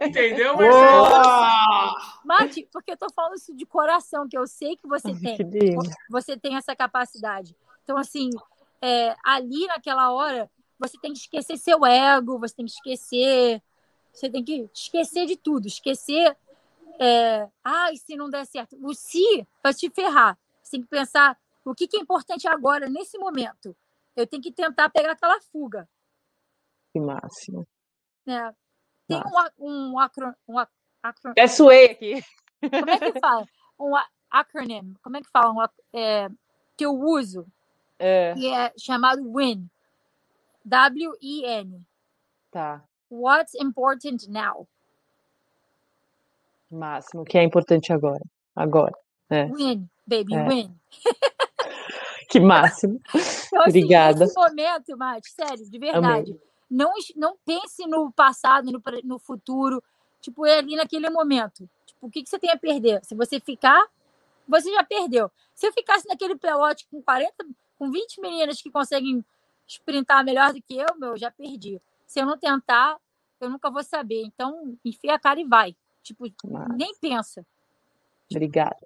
[0.01, 1.97] Entendeu, Marcelo?
[2.25, 5.77] Mate, porque eu tô falando isso de coração, que eu sei que você tem.
[6.09, 7.55] Você tem essa capacidade.
[7.83, 8.31] Então, assim,
[8.81, 10.49] é, ali naquela hora,
[10.79, 13.61] você tem que esquecer seu ego, você tem que esquecer
[14.15, 16.37] você tem que esquecer de tudo, esquecer.
[17.01, 18.79] É, ah, e se não der certo?
[18.81, 20.39] O se vai te ferrar.
[20.63, 23.77] Você tem que pensar o que, que é importante agora, nesse momento.
[24.15, 25.89] Eu tenho que tentar pegar aquela fuga.
[26.93, 27.67] Que máximo.
[28.27, 28.55] É.
[29.09, 29.21] Tem
[29.59, 31.33] um, um, acro, um acro...
[31.37, 32.23] É suei aqui.
[32.61, 33.47] Como é que fala?
[33.79, 33.93] Um
[34.31, 34.95] acronym.
[35.03, 35.53] Como é que fala?
[35.53, 36.29] Um, é,
[36.77, 37.47] que eu uso.
[37.99, 38.33] É.
[38.35, 39.69] Que é chamado WIN.
[40.65, 41.85] W-I-N.
[42.53, 42.83] Tá.
[43.15, 44.67] What's important now?
[46.71, 48.23] Máximo, que é importante agora.
[48.57, 48.93] Agora.
[49.31, 49.47] É.
[49.47, 50.49] Win, baby, é.
[50.49, 50.75] win.
[52.29, 53.01] que máximo.
[53.55, 54.19] Então, assim, Obrigada.
[54.19, 56.37] Nesse momento, Mate, sério, de verdade.
[56.69, 59.81] Não, não pense no passado, no, no futuro.
[60.21, 61.71] Tipo, é ali naquele momento.
[61.87, 63.05] Tipo, o que, que você tem a perder?
[63.05, 63.87] Se você ficar,
[64.49, 65.31] você já perdeu.
[65.55, 67.33] Se eu ficasse naquele pelote com 40,
[67.79, 69.25] com 20 meninas que conseguem
[69.69, 71.81] sprintar melhor do que eu, meu, já perdi.
[72.07, 72.97] Se eu não tentar,
[73.41, 74.23] eu nunca vou saber.
[74.25, 75.77] Então, enfia a cara e vai.
[76.03, 76.25] Tipo,
[76.77, 77.45] nem pensa.
[78.31, 78.77] Obrigada.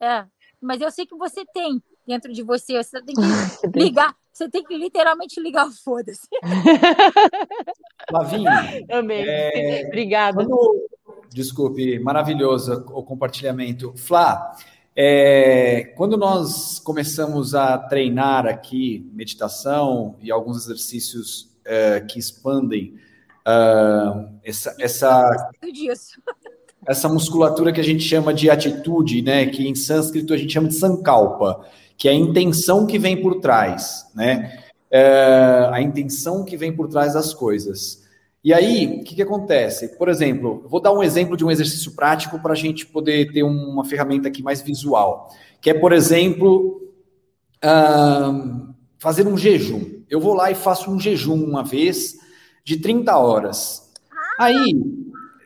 [0.00, 0.26] É,
[0.60, 2.82] mas eu sei que você tem dentro de você.
[2.82, 3.20] Você tem que
[3.78, 4.16] ligar.
[4.32, 6.28] Você tem que literalmente ligar o foda-se.
[8.10, 8.86] Lavinha.
[8.90, 9.24] Amei.
[9.26, 9.86] É...
[9.86, 10.36] Obrigada.
[10.44, 10.88] Quando...
[11.30, 13.92] Desculpe, maravilhoso o compartilhamento.
[13.96, 14.56] Flá,
[15.00, 22.98] é, quando nós começamos a treinar aqui meditação e alguns exercícios é, que expandem
[23.46, 25.50] uh, essa, essa,
[26.86, 29.46] essa musculatura que a gente chama de atitude, né?
[29.46, 31.64] Que em sânscrito a gente chama de sankalpa,
[31.96, 34.58] que é a intenção que vem por trás, né?
[34.90, 38.06] Uh, a intenção que vem por trás das coisas.
[38.42, 39.88] E aí, o que, que acontece?
[39.98, 43.42] Por exemplo, vou dar um exemplo de um exercício prático para a gente poder ter
[43.42, 45.28] uma ferramenta aqui mais visual,
[45.60, 46.80] que é, por exemplo,
[47.62, 50.02] uh, fazer um jejum.
[50.08, 52.16] Eu vou lá e faço um jejum uma vez
[52.68, 53.90] de 30 horas.
[54.38, 54.78] Aí,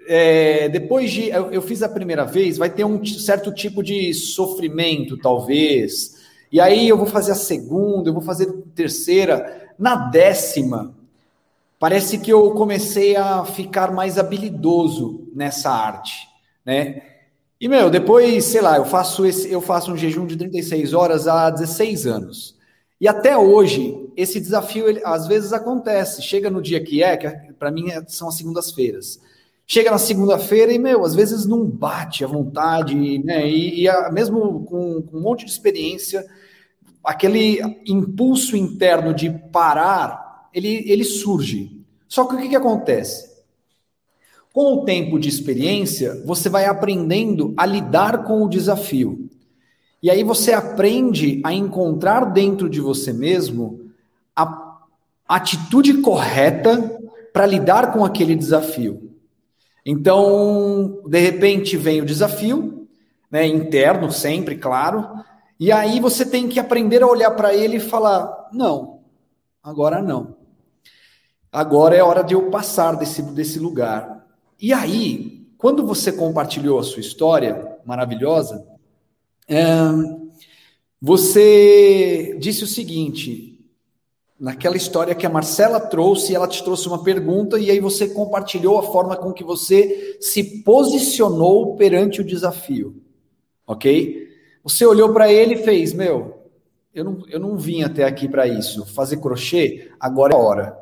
[0.09, 1.29] é, depois de.
[1.29, 6.21] Eu, eu, fiz a primeira vez, vai ter um certo tipo de sofrimento, talvez.
[6.51, 9.71] E aí eu vou fazer a segunda, eu vou fazer a terceira.
[9.79, 10.97] Na décima,
[11.79, 16.27] parece que eu comecei a ficar mais habilidoso nessa arte,
[16.67, 17.03] né?
[17.61, 21.29] E, meu, depois, sei lá, eu faço, esse, eu faço um jejum de 36 horas
[21.29, 22.57] há 16 anos.
[23.03, 26.23] E até hoje, esse desafio ele, às vezes acontece.
[26.23, 29.21] Chega no dia que é, que é, para mim é, são as segundas-feiras.
[29.67, 33.45] Chega na segunda-feira e, meu, às vezes não bate a vontade, né?
[33.51, 36.25] E, e a, mesmo com, com um monte de experiência,
[37.03, 41.85] aquele impulso interno de parar, ele, ele surge.
[42.07, 43.33] Só que o que, que acontece?
[44.53, 49.29] Com o tempo de experiência, você vai aprendendo a lidar com o desafio.
[50.03, 53.93] E aí você aprende a encontrar dentro de você mesmo
[54.35, 54.79] a
[55.29, 56.99] atitude correta
[57.33, 59.13] para lidar com aquele desafio.
[59.87, 62.89] Então, de repente vem o desafio,
[63.31, 65.09] né, interno sempre, claro,
[65.59, 69.01] e aí você tem que aprender a olhar para ele e falar: não,
[69.63, 70.37] agora não.
[71.53, 74.27] Agora é hora de eu passar desse, desse lugar.
[74.61, 78.67] E aí, quando você compartilhou a sua história maravilhosa,
[81.01, 83.53] você disse o seguinte:
[84.43, 88.77] naquela história que a Marcela trouxe, ela te trouxe uma pergunta e aí você compartilhou
[88.77, 93.01] a forma com que você se posicionou perante o desafio,
[93.65, 94.29] ok?
[94.65, 96.43] Você olhou para ele e fez, meu,
[96.93, 100.79] eu não, eu não vim até aqui para isso, fazer crochê, agora é a hora,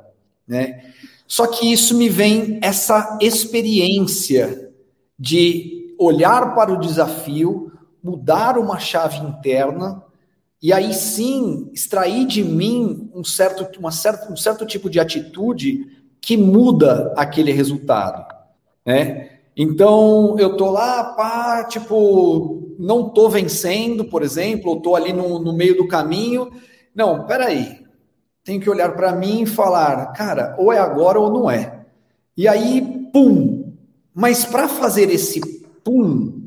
[0.48, 0.82] né?
[1.26, 4.72] Só que isso me vem essa experiência
[5.18, 7.69] de olhar para o desafio,
[8.02, 10.02] mudar uma chave interna
[10.62, 15.86] e aí sim extrair de mim um certo, uma certa, um certo tipo de atitude
[16.20, 18.26] que muda aquele resultado,
[18.84, 19.30] né?
[19.56, 25.38] Então eu tô lá, pá, tipo, não tô vencendo, por exemplo, ou tô ali no,
[25.38, 26.50] no meio do caminho.
[26.94, 27.84] Não, peraí,
[28.44, 31.84] tenho que olhar para mim e falar, cara, ou é agora ou não é.
[32.36, 33.72] E aí, pum.
[34.14, 35.40] Mas para fazer esse
[35.84, 36.39] pum,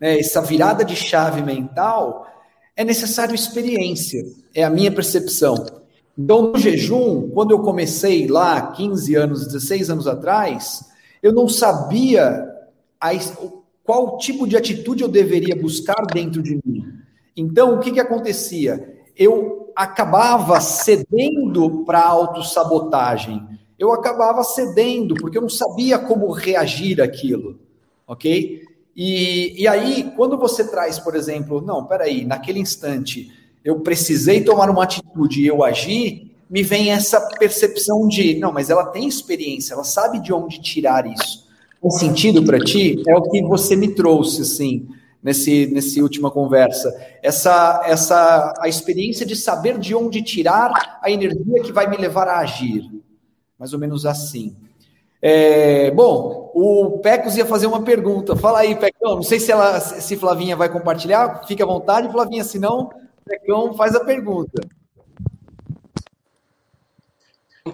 [0.00, 2.26] né, essa virada de chave mental,
[2.76, 4.24] é necessário experiência,
[4.54, 5.66] é a minha percepção.
[6.16, 10.84] Então, no jejum, quando eu comecei lá 15 anos, 16 anos atrás,
[11.22, 12.44] eu não sabia
[13.00, 13.10] a,
[13.84, 16.84] qual tipo de atitude eu deveria buscar dentro de mim.
[17.36, 18.96] Então, o que, que acontecia?
[19.16, 23.46] Eu acabava cedendo para a autossabotagem.
[23.78, 27.60] Eu acabava cedendo, porque eu não sabia como reagir àquilo,
[28.06, 28.67] ok?
[29.00, 33.30] E, e aí, quando você traz, por exemplo, não, peraí, naquele instante
[33.64, 38.70] eu precisei tomar uma atitude e eu agi, me vem essa percepção de, não, mas
[38.70, 41.46] ela tem experiência, ela sabe de onde tirar isso.
[41.80, 43.00] Faz sentido para ti?
[43.06, 44.88] É o que você me trouxe, assim,
[45.22, 46.92] nesse, nesse última conversa.
[47.22, 52.26] Essa, essa, a experiência de saber de onde tirar a energia que vai me levar
[52.26, 52.90] a agir.
[53.56, 54.56] Mais ou menos assim.
[55.20, 58.36] É, bom, o Pecos ia fazer uma pergunta.
[58.36, 59.16] Fala aí, Pecão.
[59.16, 61.44] Não sei se ela, se Flavinha vai compartilhar.
[61.46, 62.44] Fique à vontade, Flavinha.
[62.44, 62.88] Se não,
[63.24, 64.60] Pecão faz a pergunta.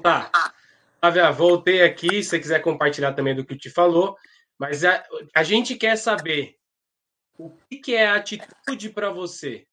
[0.03, 0.31] Tá.
[1.01, 2.23] Flávia, voltei aqui.
[2.23, 4.17] Se você quiser compartilhar também do que te falou,
[4.59, 6.57] mas a, a gente quer saber
[7.39, 9.67] o que, que é atitude para você.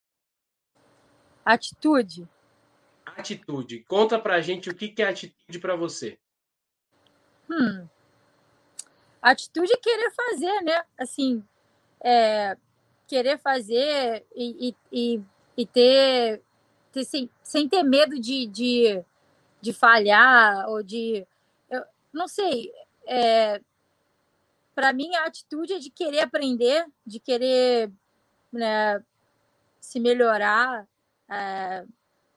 [1.46, 2.28] Atitude.
[3.06, 3.84] Atitude.
[3.88, 6.20] Conta pra gente o que, que é atitude para você.
[7.52, 7.86] Hum.
[9.22, 10.84] Atitude é querer fazer, né?
[10.98, 11.44] Assim,
[12.02, 12.58] é,
[13.08, 15.22] querer fazer e, e,
[15.58, 16.42] e ter,
[16.94, 19.04] ter sem, sem, ter medo de, de,
[19.62, 21.28] de, falhar ou de.
[21.70, 21.84] Eu,
[22.14, 22.72] não sei.
[23.06, 23.62] É,
[24.74, 27.92] para mim, a atitude é de querer aprender, de querer
[28.52, 29.04] né,
[29.80, 30.88] se melhorar.
[31.30, 31.86] É,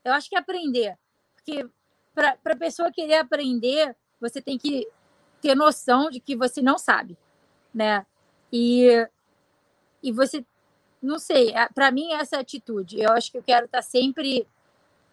[0.05, 0.99] eu acho que é aprender.
[1.37, 1.67] Porque
[2.15, 4.87] para a pessoa querer aprender, você tem que
[5.45, 7.19] ter noção de que você não sabe,
[7.75, 8.07] né?
[8.51, 9.07] E,
[10.03, 10.43] e você,
[11.03, 12.99] não sei, é, para mim essa atitude.
[12.99, 14.47] Eu acho que eu quero estar tá sempre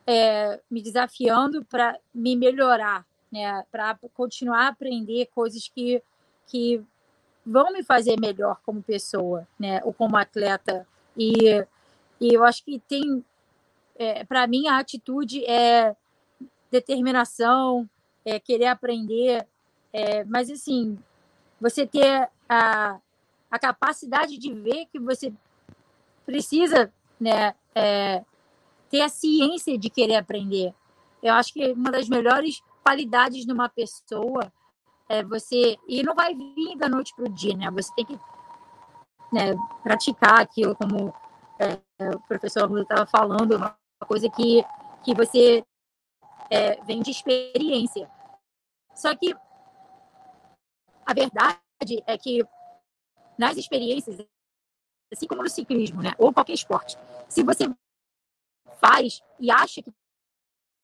[0.07, 3.65] é, me desafiando para me melhorar, né?
[3.69, 6.01] Para continuar a aprender coisas que,
[6.47, 6.81] que
[7.45, 9.81] vão me fazer melhor como pessoa, né?
[9.83, 10.87] Ou como atleta.
[11.17, 11.35] E,
[12.21, 13.21] e eu acho que tem,
[13.97, 15.93] é, para mim, a atitude é
[16.71, 17.89] determinação,
[18.23, 19.45] é querer aprender,
[19.93, 20.97] é, mas, assim,
[21.59, 22.99] você ter a,
[23.49, 25.33] a capacidade de ver que você
[26.25, 28.23] precisa né, é,
[28.89, 30.73] ter a ciência de querer aprender.
[31.21, 34.51] Eu acho que uma das melhores qualidades de uma pessoa
[35.07, 35.77] é você.
[35.87, 37.69] E não vai vir da noite para o dia, né?
[37.71, 38.19] Você tem que
[39.31, 41.13] né, praticar aquilo, como
[41.59, 41.77] é,
[42.09, 43.75] o professor estava falando, uma
[44.07, 44.65] coisa que,
[45.03, 45.63] que você
[46.49, 48.09] é, vem de experiência.
[48.95, 49.35] Só que
[51.05, 52.43] a verdade é que
[53.37, 54.25] nas experiências,
[55.11, 56.97] assim como no ciclismo, né, ou qualquer esporte,
[57.27, 57.65] se você
[58.79, 59.93] faz e acha que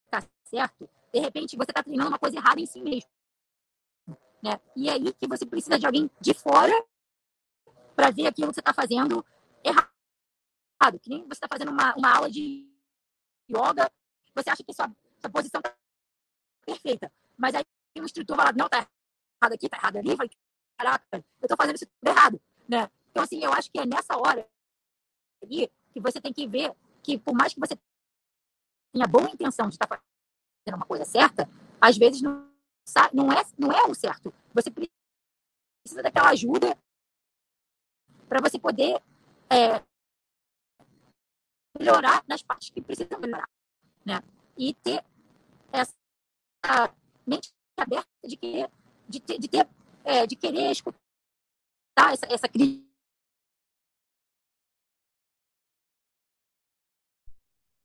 [0.05, 3.09] está certo, de repente você está treinando uma coisa errada em si mesmo.
[4.41, 4.59] Né?
[4.76, 6.74] E é aí que você precisa de alguém de fora
[7.95, 9.26] para ver aquilo que você está fazendo
[9.63, 10.99] errado.
[11.01, 12.72] Que nem você está fazendo uma, uma aula de
[13.49, 13.91] yoga,
[14.36, 14.89] você acha que sua,
[15.20, 15.76] sua posição está
[16.65, 17.11] perfeita.
[17.36, 17.63] Mas aí
[17.97, 18.88] o instrutor lá, não, está
[19.41, 20.15] errado aqui, tá errado ali.
[20.15, 20.31] Falei,
[20.77, 22.89] caraca, eu tô fazendo isso tudo errado, né?
[23.11, 24.47] Então, assim, eu acho que é nessa hora
[25.41, 25.69] que
[25.99, 27.77] você tem que ver que, por mais que você
[28.93, 29.88] tenha boa intenção de estar
[30.75, 32.51] uma coisa certa, às vezes não,
[33.13, 34.33] não, é, não é o certo.
[34.53, 36.77] Você precisa daquela ajuda
[38.27, 39.01] para você poder
[39.49, 39.81] é,
[41.79, 43.49] melhorar nas partes que precisam melhorar.
[44.05, 44.21] Né?
[44.57, 45.03] E ter
[45.71, 45.93] essa
[47.25, 48.69] mente aberta de querer,
[49.08, 49.68] de ter, de, ter,
[50.03, 50.97] é, de querer escutar
[52.14, 52.86] essa, essa crítica.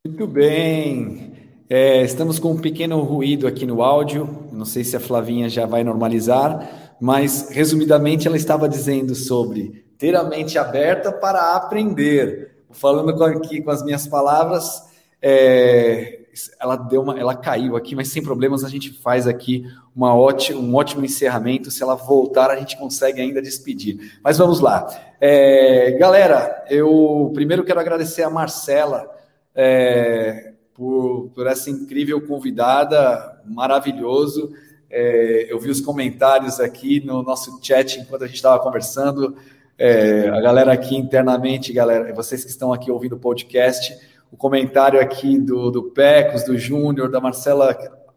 [0.04, 1.32] Muito bem.
[1.70, 4.48] É, estamos com um pequeno ruído aqui no áudio.
[4.52, 10.16] Não sei se a Flavinha já vai normalizar, mas resumidamente ela estava dizendo sobre ter
[10.16, 12.64] a mente aberta para aprender.
[12.72, 14.82] Falando aqui com as minhas palavras,
[15.20, 16.21] é,
[16.58, 20.60] ela deu uma, ela caiu aqui, mas sem problemas a gente faz aqui uma ótima,
[20.60, 21.70] um ótimo encerramento.
[21.70, 24.18] Se ela voltar, a gente consegue ainda despedir.
[24.22, 24.86] Mas vamos lá,
[25.20, 26.64] é, galera.
[26.70, 29.10] Eu primeiro quero agradecer a Marcela
[29.54, 34.52] é, por, por essa incrível convidada, maravilhoso.
[34.90, 39.36] É, eu vi os comentários aqui no nosso chat enquanto a gente estava conversando.
[39.78, 44.98] É, a galera aqui internamente, galera, vocês que estão aqui ouvindo o podcast o comentário
[44.98, 47.76] aqui do, do Pecos, do Júnior, da Marcela,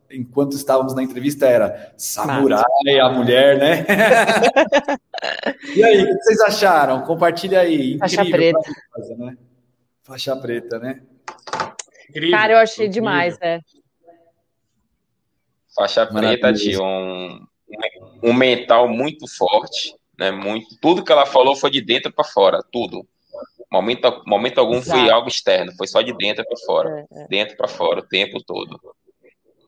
[0.10, 2.64] enquanto estávamos na entrevista, era samurai,
[3.02, 3.86] a mulher, né?
[5.76, 7.02] e aí, o que vocês acharam?
[7.02, 7.96] Compartilha aí.
[7.96, 8.60] Incrível, Faixa preta.
[8.94, 9.38] Coisa, né?
[10.04, 11.02] Faixa preta, né?
[12.10, 13.04] Incrível, Cara, eu achei incrível.
[13.04, 13.60] demais, é.
[15.76, 17.46] Faixa preta de um,
[18.24, 20.32] um mental muito forte, né?
[20.32, 23.06] Muito, tudo que ela falou foi de dentro para fora, tudo.
[23.76, 25.00] Momento, momento algum Exato.
[25.00, 27.06] foi algo externo, foi só de dentro para fora.
[27.12, 27.28] É, é.
[27.28, 28.80] Dentro para fora, o tempo todo.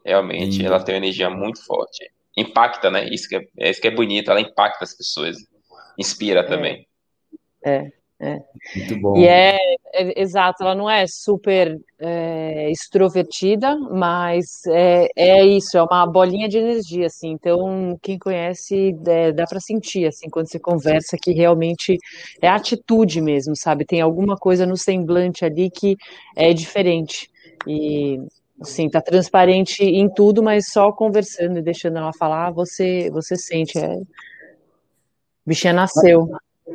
[0.05, 2.09] Realmente, ela tem uma energia muito forte.
[2.37, 3.09] Impacta, né?
[3.09, 5.35] Isso que é, é, isso que é bonito, ela impacta as pessoas.
[5.97, 6.43] Inspira é.
[6.43, 6.87] também.
[7.65, 7.91] É.
[8.19, 8.39] É.
[8.75, 9.17] Muito bom.
[9.17, 9.57] E é,
[9.93, 16.49] é, exato, ela não é super é, extrovertida, mas é, é isso, é uma bolinha
[16.49, 17.29] de energia, assim.
[17.29, 21.97] Então, quem conhece é, dá para sentir, assim, quando você conversa, que realmente
[22.41, 23.85] é atitude mesmo, sabe?
[23.85, 25.95] Tem alguma coisa no semblante ali que
[26.35, 27.29] é diferente.
[27.67, 28.19] E
[28.59, 33.77] assim, tá transparente em tudo, mas só conversando e deixando ela falar, você você sente,
[33.77, 33.99] é...
[35.45, 36.27] bichinha nasceu.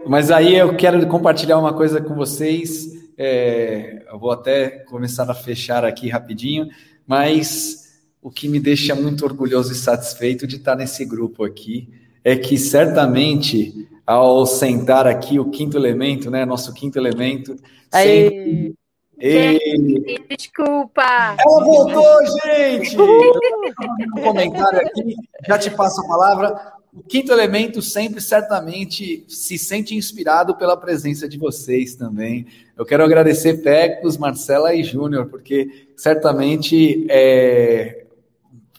[0.07, 2.88] Mas aí eu quero compartilhar uma coisa com vocês.
[3.16, 6.68] É, eu vou até começar a fechar aqui rapidinho,
[7.07, 11.88] mas o que me deixa muito orgulhoso e satisfeito de estar nesse grupo aqui
[12.24, 17.57] é que certamente ao sentar aqui o quinto elemento, né, nosso quinto elemento,
[17.93, 18.74] sempre...
[19.18, 20.26] Ei.
[20.36, 21.36] Desculpa.
[21.38, 22.97] Ela voltou, gente.
[23.01, 25.14] um comentário aqui,
[25.47, 26.72] já te passo a palavra.
[26.95, 32.47] O quinto elemento sempre, certamente, se sente inspirado pela presença de vocês também.
[32.76, 38.05] Eu quero agradecer Pecos, Marcela e Júnior, porque certamente, é,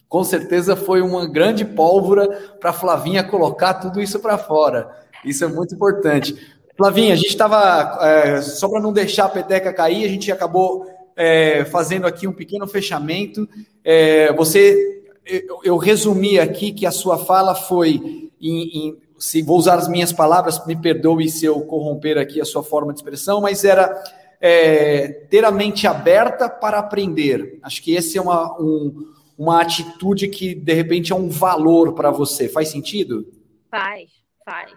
[0.08, 2.28] com certeza, foi uma grande pólvora
[2.60, 4.96] para Flavinha colocar tudo isso para fora.
[5.24, 6.36] Isso é muito importante.
[6.76, 10.86] Flavinha, a gente estava, é, só para não deixar a peteca cair, a gente acabou
[11.16, 13.48] é, fazendo aqui um pequeno fechamento.
[13.82, 19.58] É, você eu, eu resumi aqui que a sua fala foi em, em, se vou
[19.58, 23.40] usar as minhas palavras, me perdoe se eu corromper aqui a sua forma de expressão,
[23.40, 24.02] mas era
[24.40, 27.58] é, ter a mente aberta para aprender.
[27.62, 32.10] Acho que esse é uma, um, uma atitude que de repente é um valor para
[32.10, 32.48] você.
[32.48, 33.26] Faz sentido?
[33.70, 34.10] Faz,
[34.44, 34.72] faz,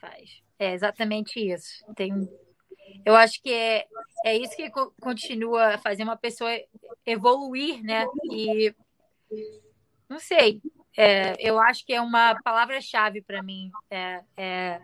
[0.00, 0.42] faz.
[0.58, 1.84] É exatamente isso.
[1.94, 2.28] Tem,
[3.04, 3.84] eu acho que é,
[4.24, 6.50] é isso que continua a fazer uma pessoa
[7.06, 8.04] evoluir, né?
[8.32, 8.74] E
[10.08, 10.60] não sei.
[10.96, 13.70] É, eu acho que é uma palavra-chave para mim.
[13.90, 14.80] É, é,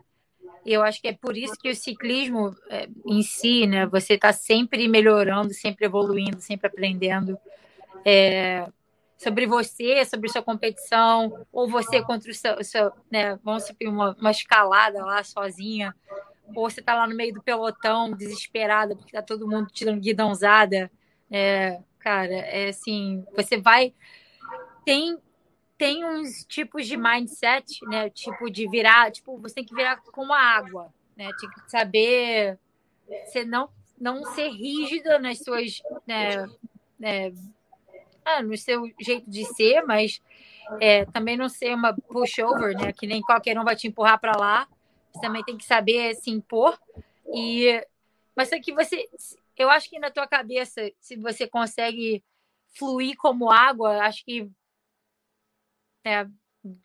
[0.64, 3.86] eu acho que é por isso que o ciclismo é, em si, né?
[3.86, 7.38] Você está sempre melhorando, sempre evoluindo, sempre aprendendo
[8.04, 8.68] é,
[9.16, 13.38] sobre você, sobre sua competição, ou você contra o seu, seu né?
[13.42, 15.94] Vamos supor uma, uma escalada lá sozinha,
[16.54, 20.90] ou você está lá no meio do pelotão, desesperada, porque está todo mundo tirando guidãozada.
[21.30, 23.94] É, cara, é assim, você vai
[24.84, 25.18] tem
[25.78, 28.08] tem uns tipos de mindset, né?
[28.08, 31.28] Tipo de virar, tipo, você tem que virar como a água, né?
[31.40, 32.58] Tem que saber
[33.24, 33.68] você não
[33.98, 36.48] não ser rígida nas suas, né,
[36.98, 37.32] né
[38.24, 40.20] ah, no seu jeito de ser, mas
[40.80, 42.92] é, também não ser uma pushover, né?
[42.92, 44.68] Que nem qualquer um vai te empurrar para lá.
[45.12, 46.78] Você também tem que saber se impor.
[47.32, 47.84] E
[48.34, 49.08] mas é que você,
[49.56, 52.24] eu acho que na tua cabeça, se você consegue
[52.76, 54.50] fluir como água, acho que
[56.04, 56.26] é,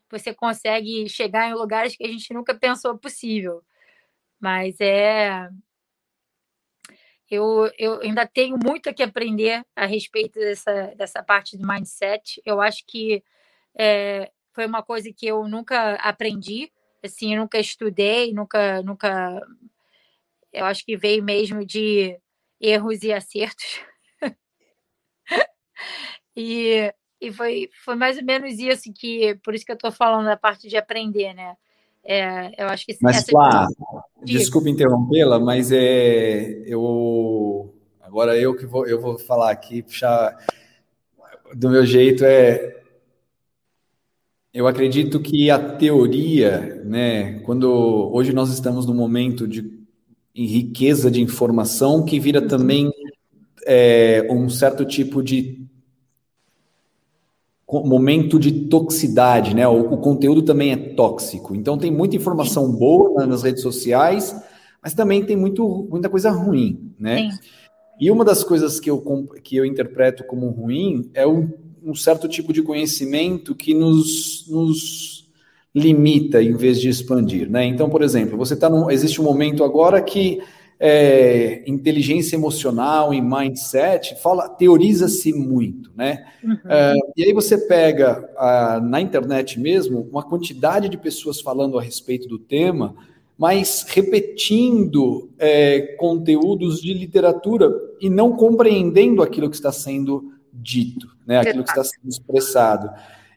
[0.10, 3.64] você consegue chegar em lugares que a gente nunca pensou possível.
[4.40, 5.50] Mas é.
[7.30, 12.42] eu, eu ainda tenho muito que aprender a respeito dessa, dessa parte do mindset.
[12.46, 13.24] Eu acho que
[13.78, 16.72] é, foi uma coisa que eu nunca aprendi,
[17.04, 19.42] assim, eu nunca estudei, nunca, nunca.
[20.52, 22.20] Eu acho que veio mesmo de
[22.60, 23.82] erros e acertos.
[26.36, 30.26] e e foi, foi mais ou menos isso que, por isso que eu estou falando
[30.26, 31.56] da parte de aprender, né?
[32.04, 33.68] É, eu acho que mas, Flá,
[34.24, 40.38] desculpe interrompê-la, mas é, eu agora eu que vou, eu vou falar aqui, puxar
[41.54, 42.78] do meu jeito é
[44.54, 47.70] eu acredito que a teoria, né, quando
[48.14, 49.78] hoje nós estamos num momento de
[50.34, 52.92] em riqueza de informação que vira também
[53.66, 55.67] é, um certo tipo de
[57.70, 59.68] momento de toxicidade, né?
[59.68, 61.54] O, o, conteúdo também é tóxico.
[61.54, 64.36] Então tem muita informação boa nas redes sociais,
[64.82, 67.30] mas também tem muito, muita coisa ruim, né?
[67.32, 67.40] Sim.
[68.00, 69.02] E uma das coisas que eu,
[69.44, 71.50] que eu interpreto como ruim é um,
[71.84, 75.28] um certo tipo de conhecimento que nos, nos
[75.74, 77.66] limita em vez de expandir, né?
[77.66, 78.90] Então, por exemplo, você está num.
[78.90, 80.40] Existe um momento agora que
[80.80, 86.26] é, inteligência emocional e mindset, fala, teoriza-se muito, né?
[86.44, 86.58] Uhum.
[86.70, 91.82] É, e aí você pega a, na internet mesmo uma quantidade de pessoas falando a
[91.82, 92.96] respeito do tema,
[93.38, 101.40] mas repetindo é, conteúdos de literatura e não compreendendo aquilo que está sendo dito, né?
[101.40, 102.90] Aquilo que está sendo expressado.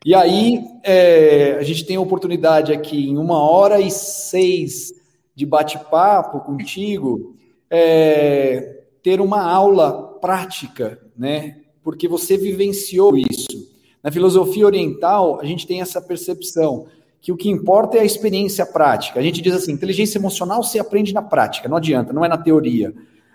[0.04, 4.99] E aí é, a gente tem a oportunidade aqui em uma hora e seis
[5.40, 7.34] de bate-papo contigo,
[7.70, 11.56] é, ter uma aula prática, né?
[11.82, 13.70] Porque você vivenciou isso.
[14.02, 16.88] Na filosofia oriental, a gente tem essa percepção
[17.22, 19.18] que o que importa é a experiência prática.
[19.18, 22.36] A gente diz assim: inteligência emocional se aprende na prática, não adianta, não é na
[22.36, 22.92] teoria.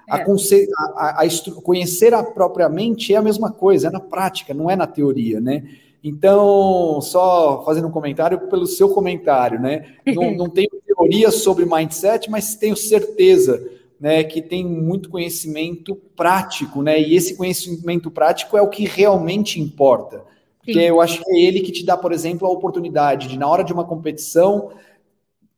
[0.07, 0.13] É.
[0.13, 4.53] A, a, a, a, conhecer a própria mente é a mesma coisa, é na prática,
[4.53, 5.63] não é na teoria, né?
[6.07, 9.95] Então, só fazendo um comentário pelo seu comentário, né?
[10.05, 13.67] Não, não tenho teoria sobre mindset, mas tenho certeza
[13.99, 17.01] né, que tem muito conhecimento prático, né?
[17.01, 20.23] E esse conhecimento prático é o que realmente importa.
[20.59, 20.81] Porque Sim.
[20.81, 23.63] eu acho que é ele que te dá, por exemplo, a oportunidade de, na hora
[23.63, 24.73] de uma competição,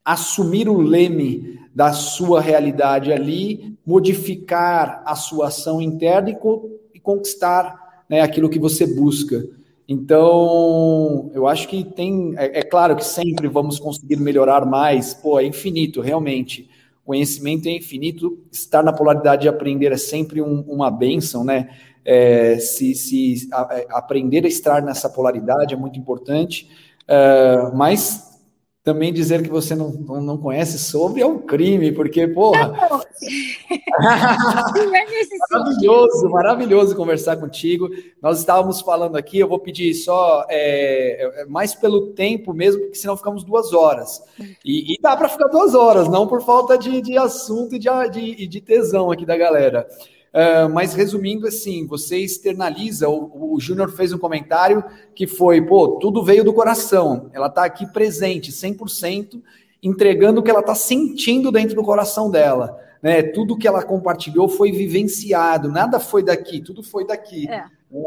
[0.04, 7.02] assumir o leme da sua realidade ali, modificar a sua ação interna e, co e
[7.02, 9.44] conquistar né, aquilo que você busca.
[9.88, 12.34] Então, eu acho que tem.
[12.38, 16.70] É, é, claro que sempre vamos conseguir melhorar mais, pô, é infinito, realmente.
[17.06, 21.70] Conhecimento é infinito, estar na polaridade de aprender é sempre um, uma benção, né?
[22.04, 26.70] É, se, se a, é, aprender a estar nessa polaridade é muito importante,
[27.08, 28.27] é, mas
[28.88, 32.72] também dizer que você não, não conhece sobre é um crime, porque, porra.
[35.52, 37.90] maravilhoso, maravilhoso conversar contigo.
[38.22, 42.96] Nós estávamos falando aqui, eu vou pedir só é, é mais pelo tempo mesmo, porque
[42.96, 44.24] senão ficamos duas horas.
[44.64, 47.90] E, e dá para ficar duas horas, não por falta de, de assunto e de,
[48.10, 49.86] de, de tesão aqui da galera.
[50.38, 53.10] Uh, mas resumindo assim, você externaliza.
[53.10, 54.84] O, o Júnior fez um comentário
[55.16, 57.32] que foi: pô, tudo veio do coração.
[57.34, 59.42] Ela está aqui presente, 100%,
[59.82, 62.80] entregando o que ela está sentindo dentro do coração dela.
[63.02, 63.24] Né?
[63.24, 67.50] Tudo que ela compartilhou foi vivenciado, nada foi daqui, tudo foi daqui.
[67.50, 67.64] É.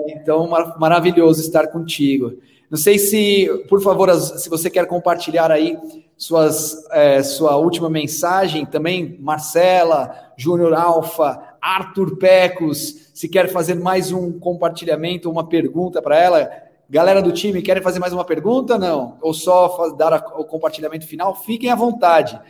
[0.09, 2.35] Então, mar maravilhoso estar contigo.
[2.71, 5.77] Não sei se, por favor, se você quer compartilhar aí
[6.17, 14.13] suas, é, sua última mensagem, também Marcela, Júnior Alfa, Arthur Pecos, se quer fazer mais
[14.13, 16.51] um compartilhamento, uma pergunta para ela.
[16.89, 18.79] Galera do time, querem fazer mais uma pergunta?
[18.79, 19.19] Não?
[19.21, 21.35] Ou só dar o compartilhamento final?
[21.35, 22.41] Fiquem à vontade.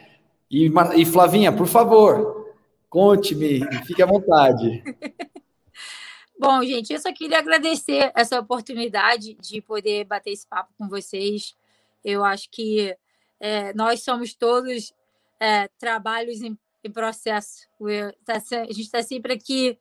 [0.50, 2.54] E, e Flavinha, por favor,
[2.88, 4.82] conte-me, fique à vontade.
[6.38, 11.54] Bom, gente, eu só queria agradecer essa oportunidade de poder bater esse papo com vocês.
[12.02, 12.96] Eu acho que
[13.38, 14.94] é, nós somos todos
[15.38, 17.68] é, trabalhos em em processo.
[18.24, 19.78] Tá a gente está sempre aqui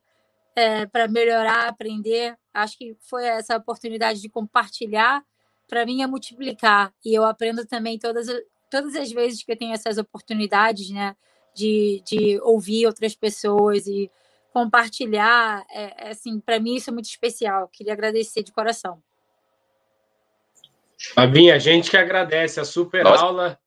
[0.55, 2.35] é, para melhorar, aprender.
[2.53, 5.23] Acho que foi essa oportunidade de compartilhar,
[5.67, 6.93] para mim, é multiplicar.
[7.05, 8.27] E eu aprendo também todas,
[8.69, 11.15] todas as vezes que eu tenho essas oportunidades, né?
[11.55, 14.09] De, de ouvir outras pessoas e
[14.51, 15.65] compartilhar.
[15.69, 17.67] É, é assim, para mim, isso é muito especial.
[17.67, 19.01] Queria agradecer de coração.
[21.13, 23.23] Fabinha, a gente que agradece a super Nossa.
[23.23, 23.59] aula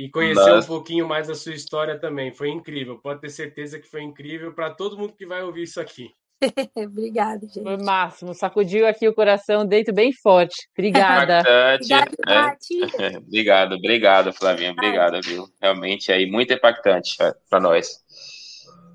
[0.00, 0.64] e conhecer Nossa.
[0.64, 2.32] um pouquinho mais da sua história também.
[2.32, 5.78] Foi incrível, pode ter certeza que foi incrível para todo mundo que vai ouvir isso
[5.78, 6.08] aqui.
[6.74, 7.62] Obrigada, gente.
[7.62, 10.66] Foi máximo, sacudiu aqui o coração, deito bem forte.
[10.72, 11.40] Obrigada.
[11.84, 12.78] Impactante.
[12.98, 13.18] É.
[13.20, 14.72] obrigado, obrigado, Flavinha.
[14.72, 15.46] Obrigado, viu?
[15.60, 17.18] Realmente aí muito impactante
[17.50, 17.98] para nós.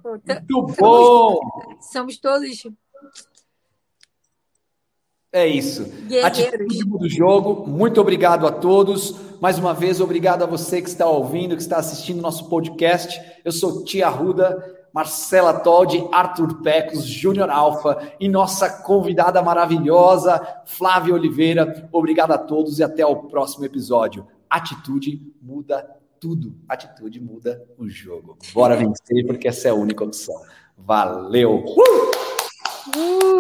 [0.04, 1.40] Muito bom!
[1.82, 2.64] Somos todos
[5.36, 5.92] é isso.
[6.24, 7.68] Atitude do jogo.
[7.68, 9.16] Muito obrigado a todos.
[9.42, 13.22] Mais uma vez, obrigado a você que está ouvindo, que está assistindo nosso podcast.
[13.44, 21.14] Eu sou Tia Ruda, Marcela Toldi, Arthur Pecos, Júnior Alfa e nossa convidada maravilhosa, Flávia
[21.14, 21.90] Oliveira.
[21.92, 24.26] Obrigado a todos e até o próximo episódio.
[24.50, 25.86] Atitude muda
[26.18, 26.56] tudo.
[26.70, 28.38] Atitude muda o jogo.
[28.54, 30.42] Bora vencer, porque essa é a única opção.
[30.78, 31.66] Valeu!
[31.66, 32.96] Uh!
[32.98, 33.36] Uh!